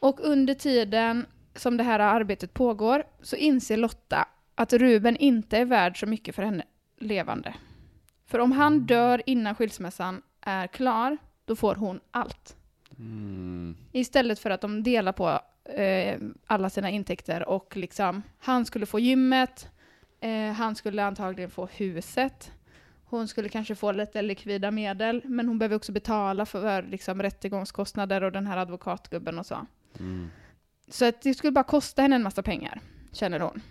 [0.00, 1.26] Och under tiden
[1.60, 6.34] som det här arbetet pågår så inser Lotta att Ruben inte är värd så mycket
[6.34, 6.64] för henne
[6.98, 7.54] levande.
[8.26, 12.56] För om han dör innan skilsmässan är klar, då får hon allt.
[12.98, 13.76] Mm.
[13.92, 18.98] Istället för att de delar på eh, alla sina intäkter och liksom, han skulle få
[18.98, 19.68] gymmet,
[20.20, 22.52] eh, han skulle antagligen få huset,
[23.04, 28.24] hon skulle kanske få lite likvida medel, men hon behöver också betala för liksom, rättegångskostnader
[28.24, 29.66] och den här advokatgubben och så.
[29.98, 30.30] Mm.
[30.88, 32.80] Så att det skulle bara kosta henne en massa pengar,
[33.12, 33.62] känner hon.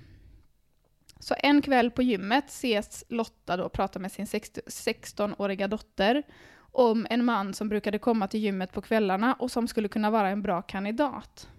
[1.19, 6.23] Så en kväll på gymmet ses Lotta då prata med sin 16-åriga dotter
[6.71, 10.29] om en man som brukade komma till gymmet på kvällarna och som skulle kunna vara
[10.29, 11.49] en bra kandidat.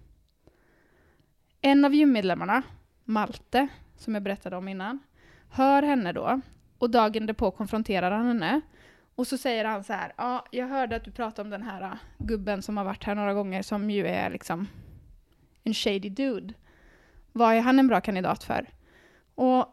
[1.60, 2.62] En av gymmedlemmarna,
[3.04, 4.98] Malte, som jag berättade om innan,
[5.50, 6.40] hör henne då
[6.78, 8.60] och dagen därpå konfronterar han henne.
[9.14, 11.82] Och så säger han så här, ja, jag hörde att du pratade om den här
[11.82, 14.66] äh, gubben som har varit här några gånger som ju är liksom
[15.64, 16.54] en shady dude.
[17.32, 18.68] Vad är han en bra kandidat för?
[19.34, 19.66] Och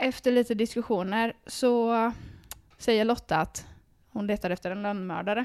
[0.00, 2.12] efter lite diskussioner så
[2.78, 3.66] säger Lotta att
[4.08, 5.44] hon letar efter en lönnmördare.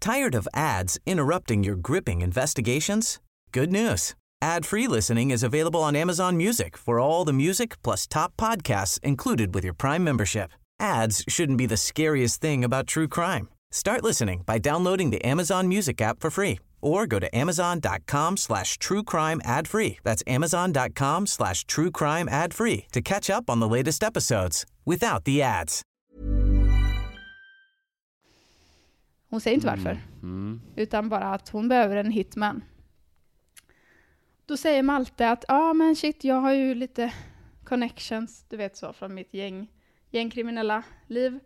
[0.00, 3.20] Tired of ads interrupting your gripping investigations?
[3.52, 4.14] Good news.
[4.42, 9.54] Ad-free listening is available on Amazon Music for all the music plus top podcasts included
[9.54, 10.50] with your Prime membership.
[10.78, 13.48] Ads shouldn't be the scariest thing about true crime.
[13.76, 18.78] Start listening by downloading the Amazon Music app for free or go to amazon.com slash
[18.78, 19.98] true crime ad free.
[20.02, 25.24] That's amazon.com slash true crime ad free to catch up on the latest episodes without
[25.24, 25.82] the ads.
[29.30, 29.98] Hon säger inte varför.
[30.22, 30.60] Mm.
[30.76, 32.64] utan bara att hon behöver en hitman.
[34.46, 37.12] Då säger Malte att ja men shit, jag har ju lite
[37.64, 39.70] connections, du vet så, från mitt gäng,
[40.10, 41.40] gängkriminella liv.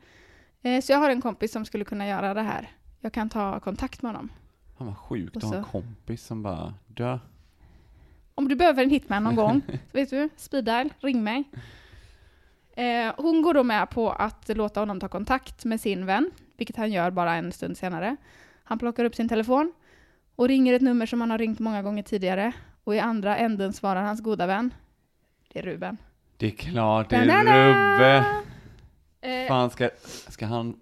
[0.63, 2.69] Eh, så jag har en kompis som skulle kunna göra det här.
[3.01, 4.29] Jag kan ta kontakt med honom.
[4.79, 7.19] Han var sjukt att ha en kompis som bara dö.
[8.35, 11.45] Om du behöver en hitman någon gång, vet du, speed dial, ring mig.
[12.77, 16.77] Eh, hon går då med på att låta honom ta kontakt med sin vän, vilket
[16.77, 18.17] han gör bara en stund senare.
[18.65, 19.73] Han plockar upp sin telefon
[20.37, 22.53] och ringer ett nummer som han har ringt många gånger tidigare.
[22.85, 24.75] Och i andra änden svarar hans goda vän.
[25.53, 25.97] Det är Ruben.
[26.37, 27.25] Det är klart, det är!
[27.29, 28.25] Rubbe.
[29.21, 29.91] Eh, Fan, ska,
[30.29, 30.77] ska han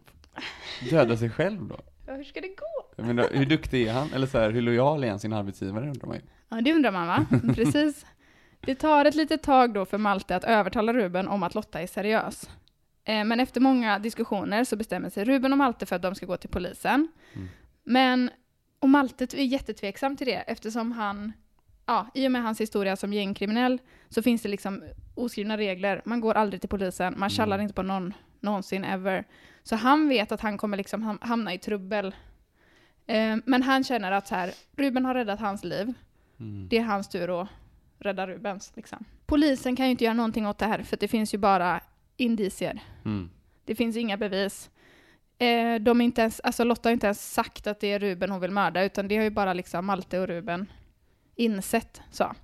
[0.90, 1.78] döda sig själv då?
[2.06, 2.92] ja, hur ska det gå?
[2.96, 4.12] Jag menar, hur duktig är han?
[4.12, 6.22] Eller så här, hur lojal är han sin arbetsgivare undrar man ju.
[6.48, 7.26] Ja, det undrar man va?
[7.54, 8.06] Precis.
[8.60, 11.86] Det tar ett litet tag då för Malte att övertala Ruben om att Lotta är
[11.86, 12.50] seriös.
[13.04, 16.26] Eh, Men efter många diskussioner så bestämmer sig Ruben och Malte för att de ska
[16.26, 17.08] gå till polisen.
[17.34, 17.48] Mm.
[17.84, 18.30] Men,
[18.80, 21.32] och Malte är jättetveksam till det eftersom han,
[21.86, 24.82] ja, i och med hans historia som gängkriminell så finns det liksom
[25.14, 26.02] oskrivna regler.
[26.04, 27.62] Man går aldrig till polisen, man tjallar Mm.
[27.64, 29.24] inte på någon någonsin ever.
[29.62, 32.06] Så han vet att han kommer liksom ham- hamna i trubbel.
[33.06, 35.92] Eh, Men han känner att så här, Ruben har räddat hans liv.
[36.40, 36.66] Mm.
[36.70, 37.48] Det är hans tur att
[37.98, 38.72] rädda Rubens.
[38.76, 39.04] Liksom.
[39.26, 41.80] Polisen kan ju inte göra någonting åt det här, för det finns ju bara
[42.16, 42.80] indicier.
[43.04, 43.30] Mm.
[43.64, 44.70] Det finns inga bevis.
[45.38, 48.40] Eh, de inte ens, alltså Lotta har inte ens sagt att det är Ruben hon
[48.40, 50.66] vill mörda, utan det har ju bara liksom Malte och Ruben
[51.34, 52.00] insett.
[52.10, 52.34] Så.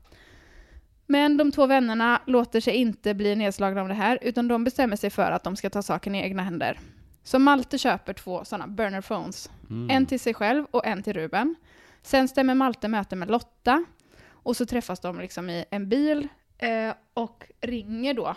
[1.07, 4.97] Men de två vännerna låter sig inte bli nedslagna av det här, utan de bestämmer
[4.97, 6.79] sig för att de ska ta saken i egna händer.
[7.23, 9.91] Så Malte köper två sådana burner phones Mm.
[9.91, 11.55] en till sig själv och en till Ruben.
[12.03, 13.85] Sen stämmer Malte möte med Lotta
[14.31, 18.37] och så träffas de liksom i en bil eh, och ringer då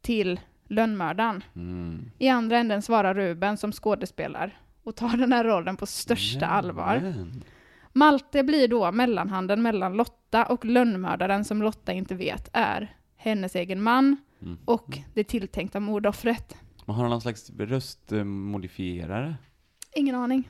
[0.00, 1.44] till lönnmördaren.
[1.56, 2.10] Mm.
[2.18, 7.14] I andra änden svarar Ruben som skådespelar och tar den här rollen på största allvar.
[7.92, 13.82] Malte blir då mellanhanden mellan Lotta och lönnmördaren som Lotta inte vet är hennes egen
[13.82, 14.58] man Mm.
[14.64, 16.56] och det tilltänkta mordoffret.
[16.84, 19.34] Man har någon slags röstmodifierare.
[19.94, 20.48] Ingen aning.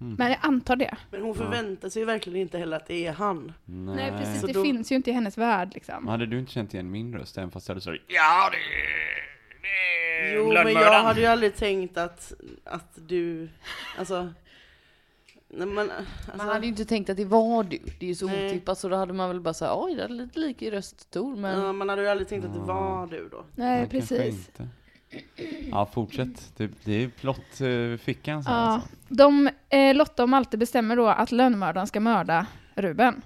[0.00, 0.14] Mm.
[0.18, 0.96] Men jag antar det.
[1.10, 3.52] Men hon förväntar sig ju verkligen inte heller att det är han.
[3.64, 4.40] Nej, Nej, precis.
[4.40, 5.94] Så Det då- finns ju inte i hennes värld liksom.
[6.04, 8.56] Men Hade du inte känt igen min röst även fast jag hade sagt ja det,
[9.68, 12.32] är Jo, men jag lönnmördaren." hade ju aldrig tänkt att,
[12.64, 13.48] att du,
[13.98, 14.32] alltså...
[15.50, 17.78] Nej, men, alltså Man hade ju inte tänkt att det var du.
[17.98, 18.46] Det är ju så Nej.
[18.50, 21.40] otippat så då hade man väl bara sagt oj det är lite lik i röstton
[21.40, 23.44] men ja, man hade ju aldrig tänkt att det var du då.
[23.54, 24.48] Nej, Nej, precis.
[24.48, 24.68] inte.
[25.70, 26.52] Ja, fortsätt.
[26.56, 28.88] Det, det är plottfickan sen Ja, alltså.
[29.08, 33.22] de, eh, Lotta och Malte bestämmer då att lönnmördaren ska mörda Ruben.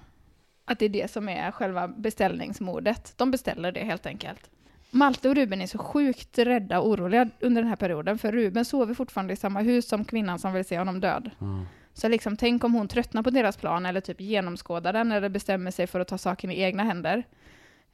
[0.65, 3.13] Att det är det som är själva beställningsmordet.
[3.17, 4.49] De beställer det helt enkelt.
[4.91, 8.65] Malte och Ruben är så sjukt rädda och oroliga under den här perioden, för Ruben
[8.65, 11.31] sover fortfarande i samma hus som kvinnan som vill se honom död.
[11.39, 11.65] Ja.
[11.93, 15.71] Så liksom, tänk om hon tröttnar på deras plan eller typ genomskådar den eller bestämmer
[15.71, 17.23] sig för att ta saken i egna händer.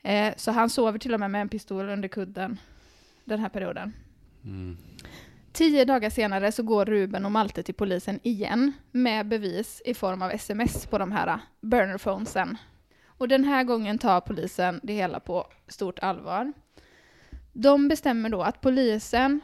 [0.02, 2.60] Eh, så han sover till och med med en pistol under kudden
[3.26, 3.94] den här perioden.
[4.44, 4.78] Mm.
[5.54, 10.22] Tio dagar senare så går Ruben och Malte till polisen igen med bevis i form
[10.22, 12.58] av sms på de här burnerphonesen.
[13.06, 16.54] Och den här gången tar polisen det hela på stort allvar.
[17.54, 19.40] De bestämmer då att polisen,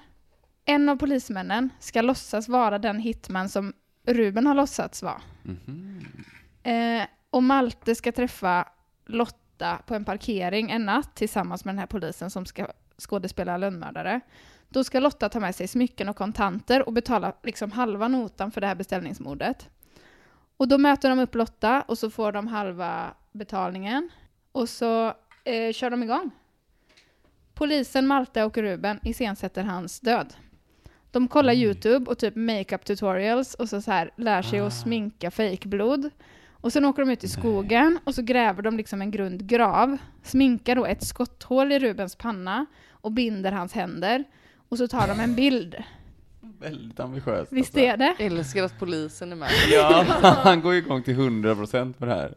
[0.65, 3.73] en av polismännen, ska låtsas vara den hitman som
[4.05, 5.21] Ruben har låtsats vara.
[5.43, 6.05] Mhm.
[6.63, 8.67] Eh, och Malte ska träffa
[9.05, 14.19] Lotta på en parkering en natt tillsammans med den här polisen som ska skådespela lönnmördare.
[14.69, 18.61] Då ska Lotta ta med sig smycken och kontanter och betala liksom halva notan för
[18.61, 19.69] det här beställningsmordet.
[20.57, 24.09] Och då möter de upp Lotta och så får de halva betalningen.
[24.51, 25.13] Och så
[25.43, 26.31] eh, kör de igång.
[27.53, 30.33] Polisen, Malte och Ruben iscensätter hans död.
[31.15, 31.62] De kollar Oj.
[31.62, 34.67] YouTube och typ makeup tutorials och så, så här lär sig Ah.
[34.67, 36.10] att sminka fejkblod.
[36.51, 39.97] Och sen åker de ut i skogen och så gräver de liksom en grund grav,
[40.23, 44.23] sminkar då ett skotthål i Rubens panna och binder hans händer.
[44.69, 45.75] Och så tar de en bild.
[46.60, 47.51] Väldigt ambitiöst.
[47.51, 47.80] Visst alltså.
[47.80, 48.15] är det?
[48.19, 49.49] älskar att polisen är med.
[49.71, 50.06] Ja,
[50.43, 52.36] han går igång till 100% på det här.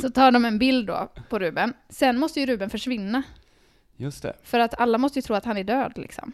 [0.00, 1.72] Så tar de en bild då på Ruben.
[1.88, 3.22] Sen måste ju Ruben försvinna.
[3.96, 4.36] Just det.
[4.42, 6.32] För att alla måste ju tro att han är död liksom.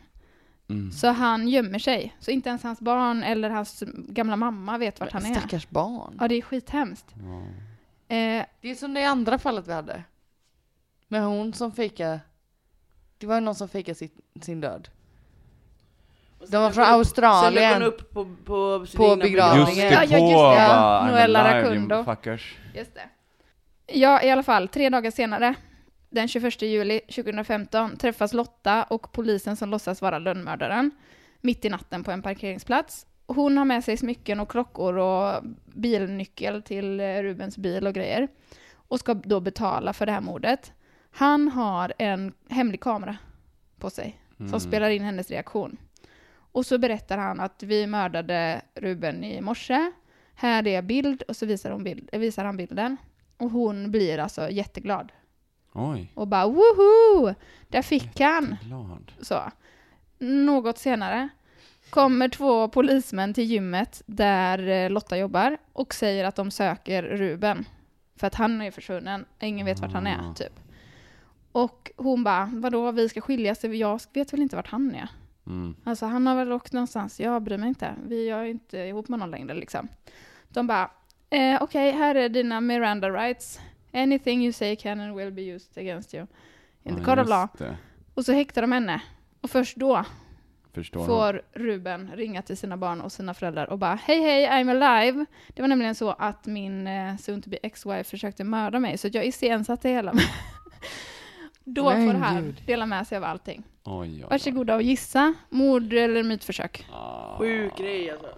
[0.69, 0.93] Mm.
[0.93, 2.17] Så han gömmer sig.
[2.21, 5.35] Så inte ens hans barn eller hans gamla mamma vet vart han är.
[5.35, 6.17] Stackars barn.
[6.21, 7.15] Ja, det är skithemskt.
[7.17, 7.43] Ja.
[8.17, 10.03] Eh, Det är som det andra fallet vi hade.
[11.09, 12.21] Med hon som fejkade.
[13.19, 14.89] Det var ju någon som fejkade sitt, sin död.
[16.49, 17.73] De var från Australien.
[17.73, 19.67] Sen upp på, på sin På begravningen.
[19.69, 20.75] Just det, Ja, ja, på just det.
[20.75, 22.05] I'm Noella Rakundo.
[22.75, 23.09] Just det.
[23.87, 25.55] Ja, i alla fall, tre dagar senare,
[26.15, 30.91] den 21 juli 2015, träffas Lotta och polisen som låtsas vara lönnmördaren
[31.41, 33.07] mitt i natten på en parkeringsplats.
[33.27, 38.29] Hon har med sig smycken och klockor och bilnyckel till eh, Rubens bil och grejer
[38.73, 40.73] och ska då betala för det här mordet.
[41.11, 43.17] Han har en hemlig kamera
[43.79, 44.61] på sig som Mm.
[44.61, 45.77] spelar in hennes reaktion.
[46.53, 49.93] Och så berättar han att vi mördade Ruben i morse.
[50.35, 52.97] Här är bild och så visar, bild, visar han bilden.
[53.37, 55.13] Och hon blir alltså jätteglad.
[55.77, 57.35] Oj, Och bara woho!
[57.69, 58.57] Där fick han!
[58.63, 59.13] glad.
[59.21, 59.43] Så.
[60.19, 61.29] Något senare
[61.91, 67.65] kommer två polismän till gymmet där eh, Lotta jobbar och säger att de söker Ruben.
[68.17, 69.25] För att han är försvunnen.
[69.41, 70.35] Ingen vet vart han är, Ah.
[70.35, 70.61] typ.
[71.53, 75.09] Och hon bara, vadå, vi ska skiljas, jag vet väl inte vart han är.
[75.47, 75.77] Mm.
[75.85, 77.95] Alltså han har väl åkt någonstans, jag bryr mig inte.
[78.07, 79.89] Vi är inte ihop med någon längre liksom.
[80.49, 80.91] De bara,
[81.31, 83.61] eh, okej, här är dina Miranda rights.
[83.95, 86.27] Anything you say can and will be used against you.
[86.83, 87.49] In the Ja, court of law.
[87.59, 87.77] det.
[88.15, 89.03] Och så häktar de henne.
[89.41, 90.05] Och först då
[90.73, 94.71] Förstår får Ruben ringa till sina barn och sina föräldrar och bara hej hej, I'm
[94.85, 95.27] alive.
[95.49, 99.07] Det var nämligen så att min eh, soon to be ex-wife försökte mörda mig så
[99.07, 100.15] att jag iscensatte hela.
[101.65, 102.63] då Men får han gud.
[102.67, 103.63] dela med sig av allting.
[103.85, 104.27] Oj, oj, oj.
[104.31, 105.35] Varsågoda och gissa.
[105.51, 106.87] Mord eller mytförsök.
[106.93, 107.39] Ah.
[107.39, 108.29] Sjuk grej alltså.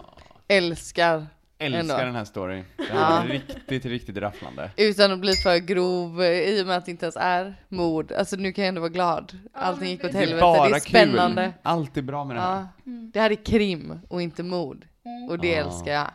[0.47, 1.27] Älskar.
[1.59, 1.97] Älskar Ändå.
[1.97, 2.65] den här storyn.
[2.77, 3.23] Det Ja.
[3.23, 4.71] är riktigt, riktigt rafflande.
[4.77, 8.11] Utan att bli för grov eh, i och med att det inte ens är mord.
[8.11, 9.37] Alltså nu kan jag ändå vara glad.
[9.53, 10.41] Allting gick åt det är helvete.
[10.41, 11.43] bara Det är spännande.
[11.43, 11.53] kul.
[11.61, 12.55] Allt är bra med det här.
[12.59, 12.67] Ja.
[12.91, 13.11] Mm.
[13.13, 14.85] Det här är krim och inte mord.
[15.29, 15.65] Och det Ja.
[15.65, 16.07] älskar jag.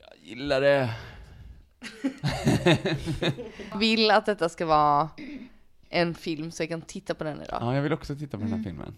[0.00, 0.90] Jag gillar det.
[3.70, 5.08] Jag vill att detta ska vara
[5.90, 7.58] en film så jag kan titta på den idag.
[7.60, 8.94] Ja, jag vill också titta på den här filmen.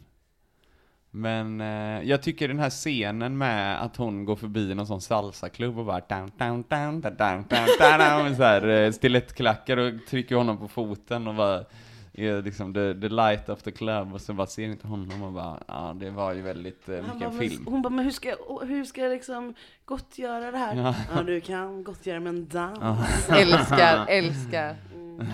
[1.11, 5.79] Men eh, jag tycker den här scenen med att hon går förbi någon sån salsaklubb
[5.79, 9.93] och bara down, down, down, down, down, down, down, med så här eh, stilettklackar och
[10.09, 11.65] trycker honom på foten och bara
[12.13, 15.33] är liksom the, the light of the club och så bara ser inte honom och
[15.33, 17.63] bara, ja det var ju väldigt eh, mycket bara, film.
[17.65, 20.77] men, hon bara, men hur ska, jag- hur ska jag liksom gottgöra det här?
[20.77, 20.95] Ja.
[21.17, 23.29] Ja, du kan gottgöra med en dans.
[23.31, 24.77] Älskar, älskar.
[24.95, 25.27] Mm.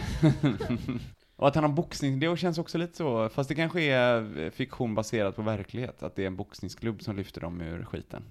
[1.36, 4.94] Och att han har boxning, det känns också lite så, fast det kanske är fiktion
[4.94, 8.24] baserat på verklighet, att det är en boxningsklubb som lyfter dem ur skiten.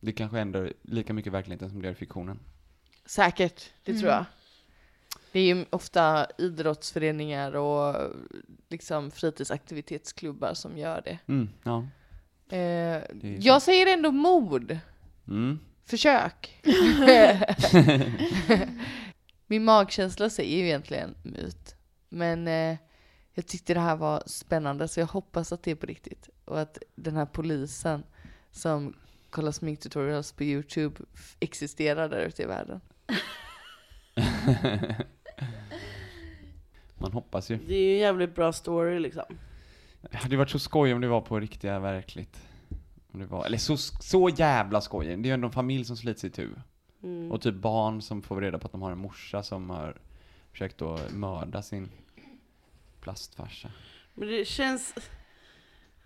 [0.00, 2.38] Det kanske ändå är lika mycket verkligheten som det är fiktionen.
[3.06, 4.14] Säkert, det tror Mm.
[4.14, 4.24] jag.
[5.32, 8.10] Det är ju ofta idrottsföreningar och
[8.68, 11.18] liksom fritidsaktivitetsklubbar som gör det.
[11.26, 11.86] Mm, ja.
[12.56, 13.02] Eh,
[13.38, 14.76] jag säger ändå mord.
[15.28, 15.58] Mm.
[15.84, 16.60] Försök.
[19.46, 21.76] Min magkänsla säger ju egentligen myt.
[22.12, 22.76] Men eh,
[23.34, 26.28] jag tyckte det här var spännande så jag hoppas att det är på riktigt.
[26.44, 28.02] Och att den här polisen
[28.50, 28.94] som
[29.30, 31.00] kollar sminktutorials på Youtube
[31.40, 32.80] existerar där ute i världen.
[36.98, 37.56] Man hoppas ju.
[37.56, 39.24] Det är ju en jävligt bra story liksom.
[40.00, 42.48] Det hade varit så skoj om det var på riktiga, verkligt.
[43.12, 45.06] Om det var, eller så, så jävla skoj.
[45.06, 46.48] Det är ju ändå en familj som slits i tu.
[47.02, 47.32] Mm.
[47.32, 49.96] Och typ barn som får reda på att de har en morsa som har
[50.52, 51.88] försökt att mörda sin
[53.02, 53.70] plastfarsa.
[54.14, 54.94] Men det känns,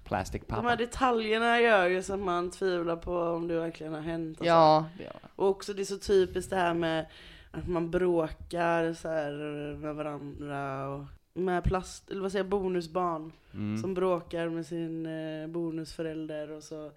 [0.04, 4.00] Plastic de här detaljerna gör ju så att man tvivlar på om det verkligen har
[4.00, 4.38] hänt.
[4.40, 4.48] och så.
[4.48, 5.30] Ja, det gör jag.
[5.37, 7.06] Och också det är så typiskt det här med
[7.50, 9.32] att man bråkar så här
[9.76, 11.04] med varandra och
[11.35, 13.78] med plast, eller vad säger jag, bonusbarn Mm.
[13.82, 16.92] som bråkar med sin eh, bonusförälder och så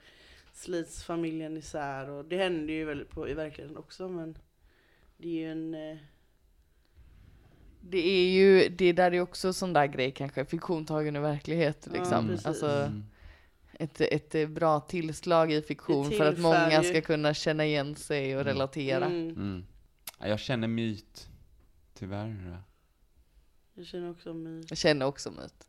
[0.53, 4.38] slits familjen isär och det händer ju väl på, i verkligheten också men
[5.17, 5.97] det är ju en eh,
[7.91, 11.88] Det är ju, det där är också sån där grej kanske, fiktion tagen ur verklighet
[11.93, 12.28] Ja, liksom.
[12.28, 12.45] precis.
[12.45, 13.04] alltså, Mm.
[13.73, 18.41] ett, ett bra tillslag i fiktion för att många ska kunna känna igen sig och
[18.41, 18.54] Mm.
[18.54, 19.06] relatera.
[19.06, 19.65] mm, Mm.
[20.19, 21.28] Ja, Jag känner myt.
[21.93, 22.58] Tyvärr.
[23.73, 25.65] jag känner också mig Jag känner också myt.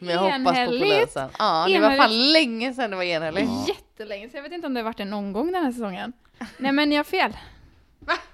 [0.00, 1.30] Men jag hoppas på polisen.
[1.38, 3.68] Ja, det var fan länge sedan det var enhälligt.
[3.68, 6.12] Jättelänge, så jag vet inte om det har varit det någon gång den här säsongen.
[6.58, 7.36] Nej men jag har fel.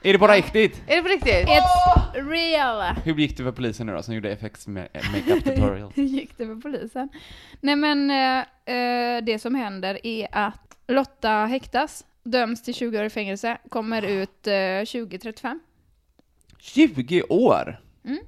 [0.02, 0.82] Är det på riktigt?
[0.86, 1.48] Är det på riktigt?
[1.48, 2.94] It's real!
[3.04, 5.92] Hur gick det för polisen nu då, som gjorde FX ma- makeup tutorial?
[5.96, 7.08] Hur gick det med polisen?
[7.60, 13.04] Nej men eh, eh, det som händer är att Lotta häktas, döms till 20 år
[13.04, 15.60] i fängelse, kommer ut eh, 2035.
[16.58, 17.80] 20 år?
[18.04, 18.18] Mm.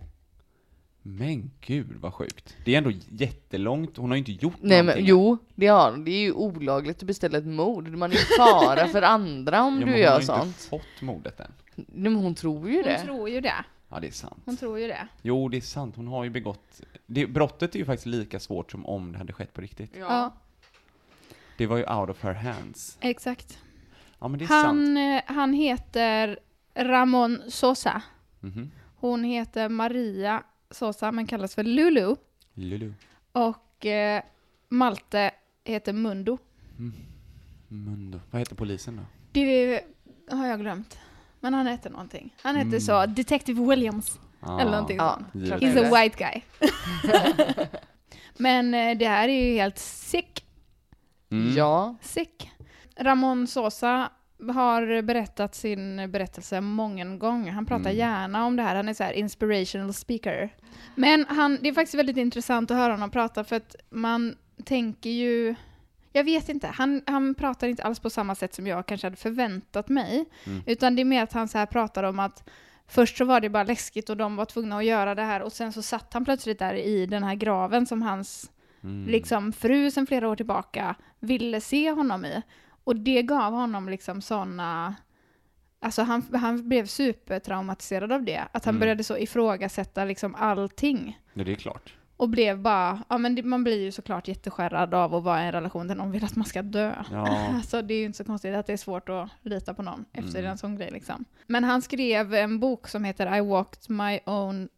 [1.03, 2.57] Men gud vad sjukt.
[2.65, 5.07] Det är ändå jättelångt, hon har ju inte gjort Nej men någonting.
[5.07, 6.05] jo, det har hon.
[6.05, 7.89] Det är ju olagligt att beställa ett mord.
[7.89, 10.47] Man är ju fara för andra om Ja, men du hon gör har ju sånt.
[10.47, 11.53] inte fått mordet än.
[11.75, 12.99] Nej, men hon tror ju Hon det.
[12.99, 13.65] tror ju det.
[13.89, 14.43] Ja, det är sant.
[14.45, 15.09] Hon tror ju det.
[15.23, 15.97] Jo, det är sant.
[15.97, 16.81] Hon har ju begått...
[17.07, 19.95] Det, brottet är ju faktiskt lika svårt som om det hade skett på riktigt.
[19.99, 20.33] Ja,
[21.57, 22.99] Det var ju out of her hands.
[23.01, 23.59] exakt.
[24.19, 24.67] Ja, men det är sant.
[24.67, 26.39] Han, eh, han heter
[26.75, 28.03] Ramon Sosa.
[28.41, 28.71] Mhm.
[28.97, 32.17] Hon heter Maria Sosa men kallas för Lulu.
[32.55, 32.93] Lulu.
[33.33, 34.23] Och eh,
[34.69, 35.31] Malte
[35.65, 36.39] heter Mundo.
[37.69, 38.21] Mundo.
[38.31, 39.03] Vad heter polisen då?
[39.33, 39.83] Det
[40.31, 40.99] har jag glömt.
[41.41, 42.35] Men han heter någonting.
[42.43, 42.81] Han heter Mm.
[42.81, 44.19] så, Detective Williams.
[44.41, 45.45] Ah, Eller någonting Ja, sånt.
[45.45, 45.61] givet.
[45.63, 45.89] He's det.
[45.97, 46.43] a white guy.
[48.37, 50.45] Men eh, det här är ju helt sick.
[51.31, 51.57] Mm.
[51.57, 51.95] Ja.
[52.03, 52.51] Sick.
[52.97, 54.11] Ramon Sosa
[54.49, 57.53] har berättat sin berättelse många gånger.
[57.53, 57.97] Han pratar Mm.
[57.97, 58.77] gärna om det här.
[58.77, 60.51] Han är så här inspirational speaker.
[60.95, 65.11] Men han, det är faktiskt väldigt intressant att höra honom prata för att man tänker
[65.11, 65.55] ju...
[66.13, 69.17] Jag vet inte, han, han pratar inte alls på samma sätt som jag kanske hade
[69.17, 70.25] förväntat mig.
[70.47, 70.63] Mm.
[70.67, 72.49] Utan det är mer att han så här pratar om att
[72.89, 75.53] först så var det bara läskigt och de var tvungna att göra det här och
[75.53, 78.51] sen så satt han plötsligt där i den här graven som hans
[78.83, 79.07] Mm.
[79.09, 82.43] liksom fru sedan flera år tillbaka ville se honom i.
[82.85, 84.95] Och det gav honom liksom sådana...
[85.83, 88.45] Alltså han, han blev supertraumatiserad av det.
[88.53, 88.81] Att han Mm.
[88.81, 91.19] började så ifrågasätta liksom allting.
[91.35, 91.95] Ja, det är klart.
[92.17, 95.47] Och blev bara, ja men det, man blir ju såklart jätteskärrad av att vara i
[95.47, 96.95] en relation där någon vill att man ska dö.
[97.13, 97.27] Ja.
[97.55, 100.05] Alltså det är ju inte så konstigt att det är svårt att lita på någon
[100.13, 100.51] efter Mm.
[100.51, 101.25] en sån grej liksom.
[101.47, 104.69] Men han skrev en bok som heter I walked my own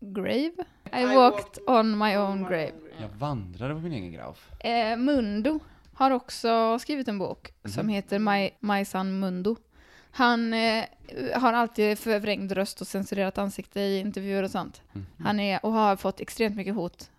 [0.00, 0.52] grave.
[0.92, 2.72] I, walked on my own grave.
[3.00, 4.38] Jag vandrade på min egen grav.
[4.60, 5.60] Eh, Mundo
[5.96, 7.94] har också skrivit en bok som Mhm.
[7.94, 9.56] heter My, my son Mundo.
[10.10, 10.84] Han eh,
[11.34, 14.82] har alltid förvrängd röst och censurerat ansikte i intervjuer och sånt.
[14.92, 15.06] Mhm.
[15.18, 17.10] Han är, och har fått extremt mycket hot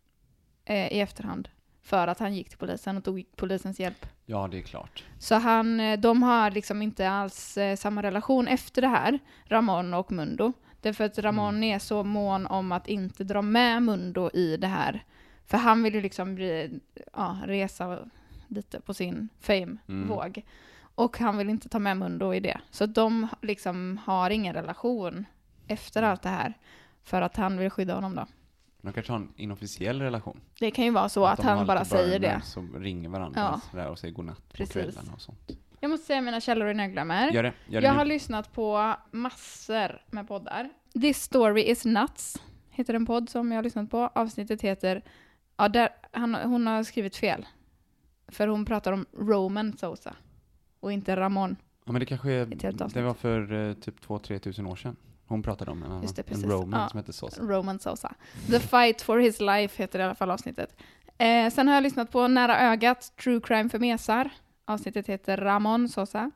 [0.66, 1.50] eh, i efterhand
[1.84, 4.06] för att han gick till polisen och tog polisens hjälp.
[4.26, 5.04] Ja, det är klart.
[5.20, 9.94] Så han, eh, de har liksom inte alls eh, samma relation efter det här, Ramon
[9.94, 10.54] och Mundo.
[10.82, 15.04] Därför att Ramon är så mån om att inte dra med Mundo i det här.
[15.46, 16.80] För han vill ju liksom bli,
[17.14, 18.00] ja, resa
[18.48, 20.42] lite på sin fame-våg.
[20.96, 22.60] Och han vill inte ta med Mundo i det.
[22.72, 25.26] Så de liksom har ingen relation
[25.68, 26.54] efter allt det här.
[27.04, 28.26] För att han vill skydda honom då.
[28.82, 30.42] De kanske har en inofficiell relation.
[30.60, 32.42] Det kan ju vara så att, har han bara säger det.
[32.44, 33.90] Som ringer varandra Ja.
[33.90, 34.74] och säger godnatt på Precis.
[34.74, 35.52] kvällarna och sånt.
[35.80, 37.32] Jag måste säga mina källor innan jag glömmer.
[37.32, 37.98] Gör det, gör det Jag nu.
[37.98, 40.70] har lyssnat på massor med poddar.
[41.02, 43.98] This story is nuts heter en podd som jag har lyssnat på.
[44.16, 45.02] Avsnittet heter,
[45.58, 47.46] ja där, han, hon har skrivit fel.
[48.28, 50.16] För hon pratar om Roman Sosa
[50.80, 51.56] och inte Ramon.
[51.86, 52.46] Ja men det kanske är,
[52.94, 54.96] det var för eh, typ 2-3 tusen år sedan.
[55.28, 56.44] Hon pratade om en annan, Just det, en.
[56.44, 56.90] Roman Ja.
[56.90, 57.42] som hette Sosa.
[57.42, 58.14] Roman Sosa.
[58.50, 60.76] The fight for his life heter i alla fall avsnittet.
[61.18, 64.30] Eh, sen har jag lyssnat på Nära ögat, True crime för mesar.
[64.66, 66.32] Avsnittet heter Ramon Sosa.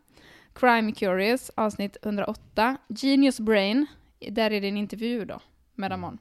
[0.53, 2.77] Crime Curious, avsnitt 108.
[2.87, 3.85] Genius Brain,
[4.31, 5.39] där är det en intervju då
[5.75, 6.17] med Ramon.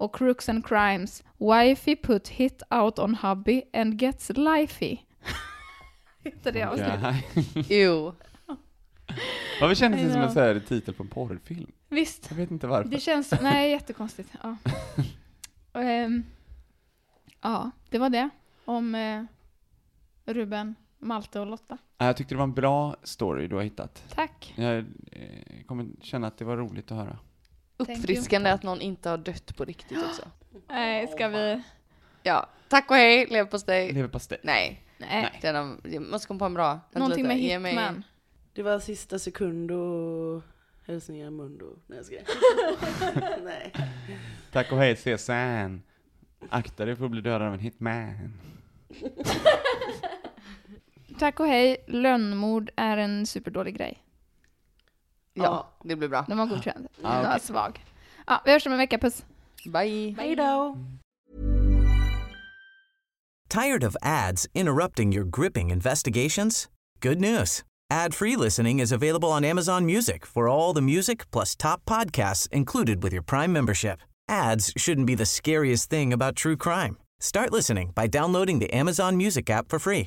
[0.00, 4.98] Och Crooks and Crimes, Wifey put hit out on hubby and gets lifey.
[6.24, 7.66] heter det avsnittet.
[7.70, 8.14] Jo.
[9.60, 11.72] Varför kändes det som en så här titel på en porrfilm?
[11.88, 12.26] Visst.
[12.30, 12.90] Jag vet inte varför.
[12.90, 14.30] Det känns, nej jättekonstigt.
[14.42, 14.56] Ja.
[15.80, 16.22] Ehm,
[17.40, 18.30] ja, det var det
[18.64, 19.22] om eh,
[20.24, 21.78] Ruben, Malte och Lotta.
[21.98, 24.04] Ja, Jag tyckte det var en bra story du har hittat.
[24.14, 24.54] Tack.
[24.56, 24.84] Jag eh,
[25.66, 27.18] kommer känna att det var roligt att höra.
[27.80, 30.22] Uppfriskande att någon inte har dött på riktigt också.
[30.68, 31.62] Nej, ska vi?
[32.22, 33.92] Ja, tack och hej, leverpastej.
[33.92, 34.38] Leverpastej.
[34.42, 35.38] Nej, Nej.
[35.42, 36.70] den har, jag måste komma på en bra.
[36.70, 38.02] Vänta Någonting lite, med ge mig- Hitman.
[38.52, 40.42] Det var sista sekund och
[40.86, 41.78] hälsningar Mundo.
[41.86, 42.24] Nej jag skojar.
[43.44, 43.72] Nej.
[44.52, 45.78] Tack och hej Cezanne.
[46.48, 48.32] Akta dig för att bli dödad av en hitman.
[51.18, 54.02] Tack och hej, lönnmord är en superdålig grej.
[55.34, 56.24] Ja, det blir bra.
[56.28, 56.86] Den var godkänd.
[57.02, 57.84] Ah, Den var svag.
[58.26, 59.24] Ja, vi hörs om en vecka, puss.
[59.64, 60.14] Bye.
[60.18, 60.76] Hej då!
[63.48, 66.68] Tired of ads interrupting your gripping investigations?
[67.00, 67.64] Good news.
[67.90, 73.02] Ad-free listening is available on Amazon Music for all the music plus top podcasts included
[73.02, 73.98] with your Prime membership.
[74.28, 76.96] Ads shouldn't be the scariest thing about true crime.
[77.20, 80.06] Start listening by downloading the Amazon Music app for free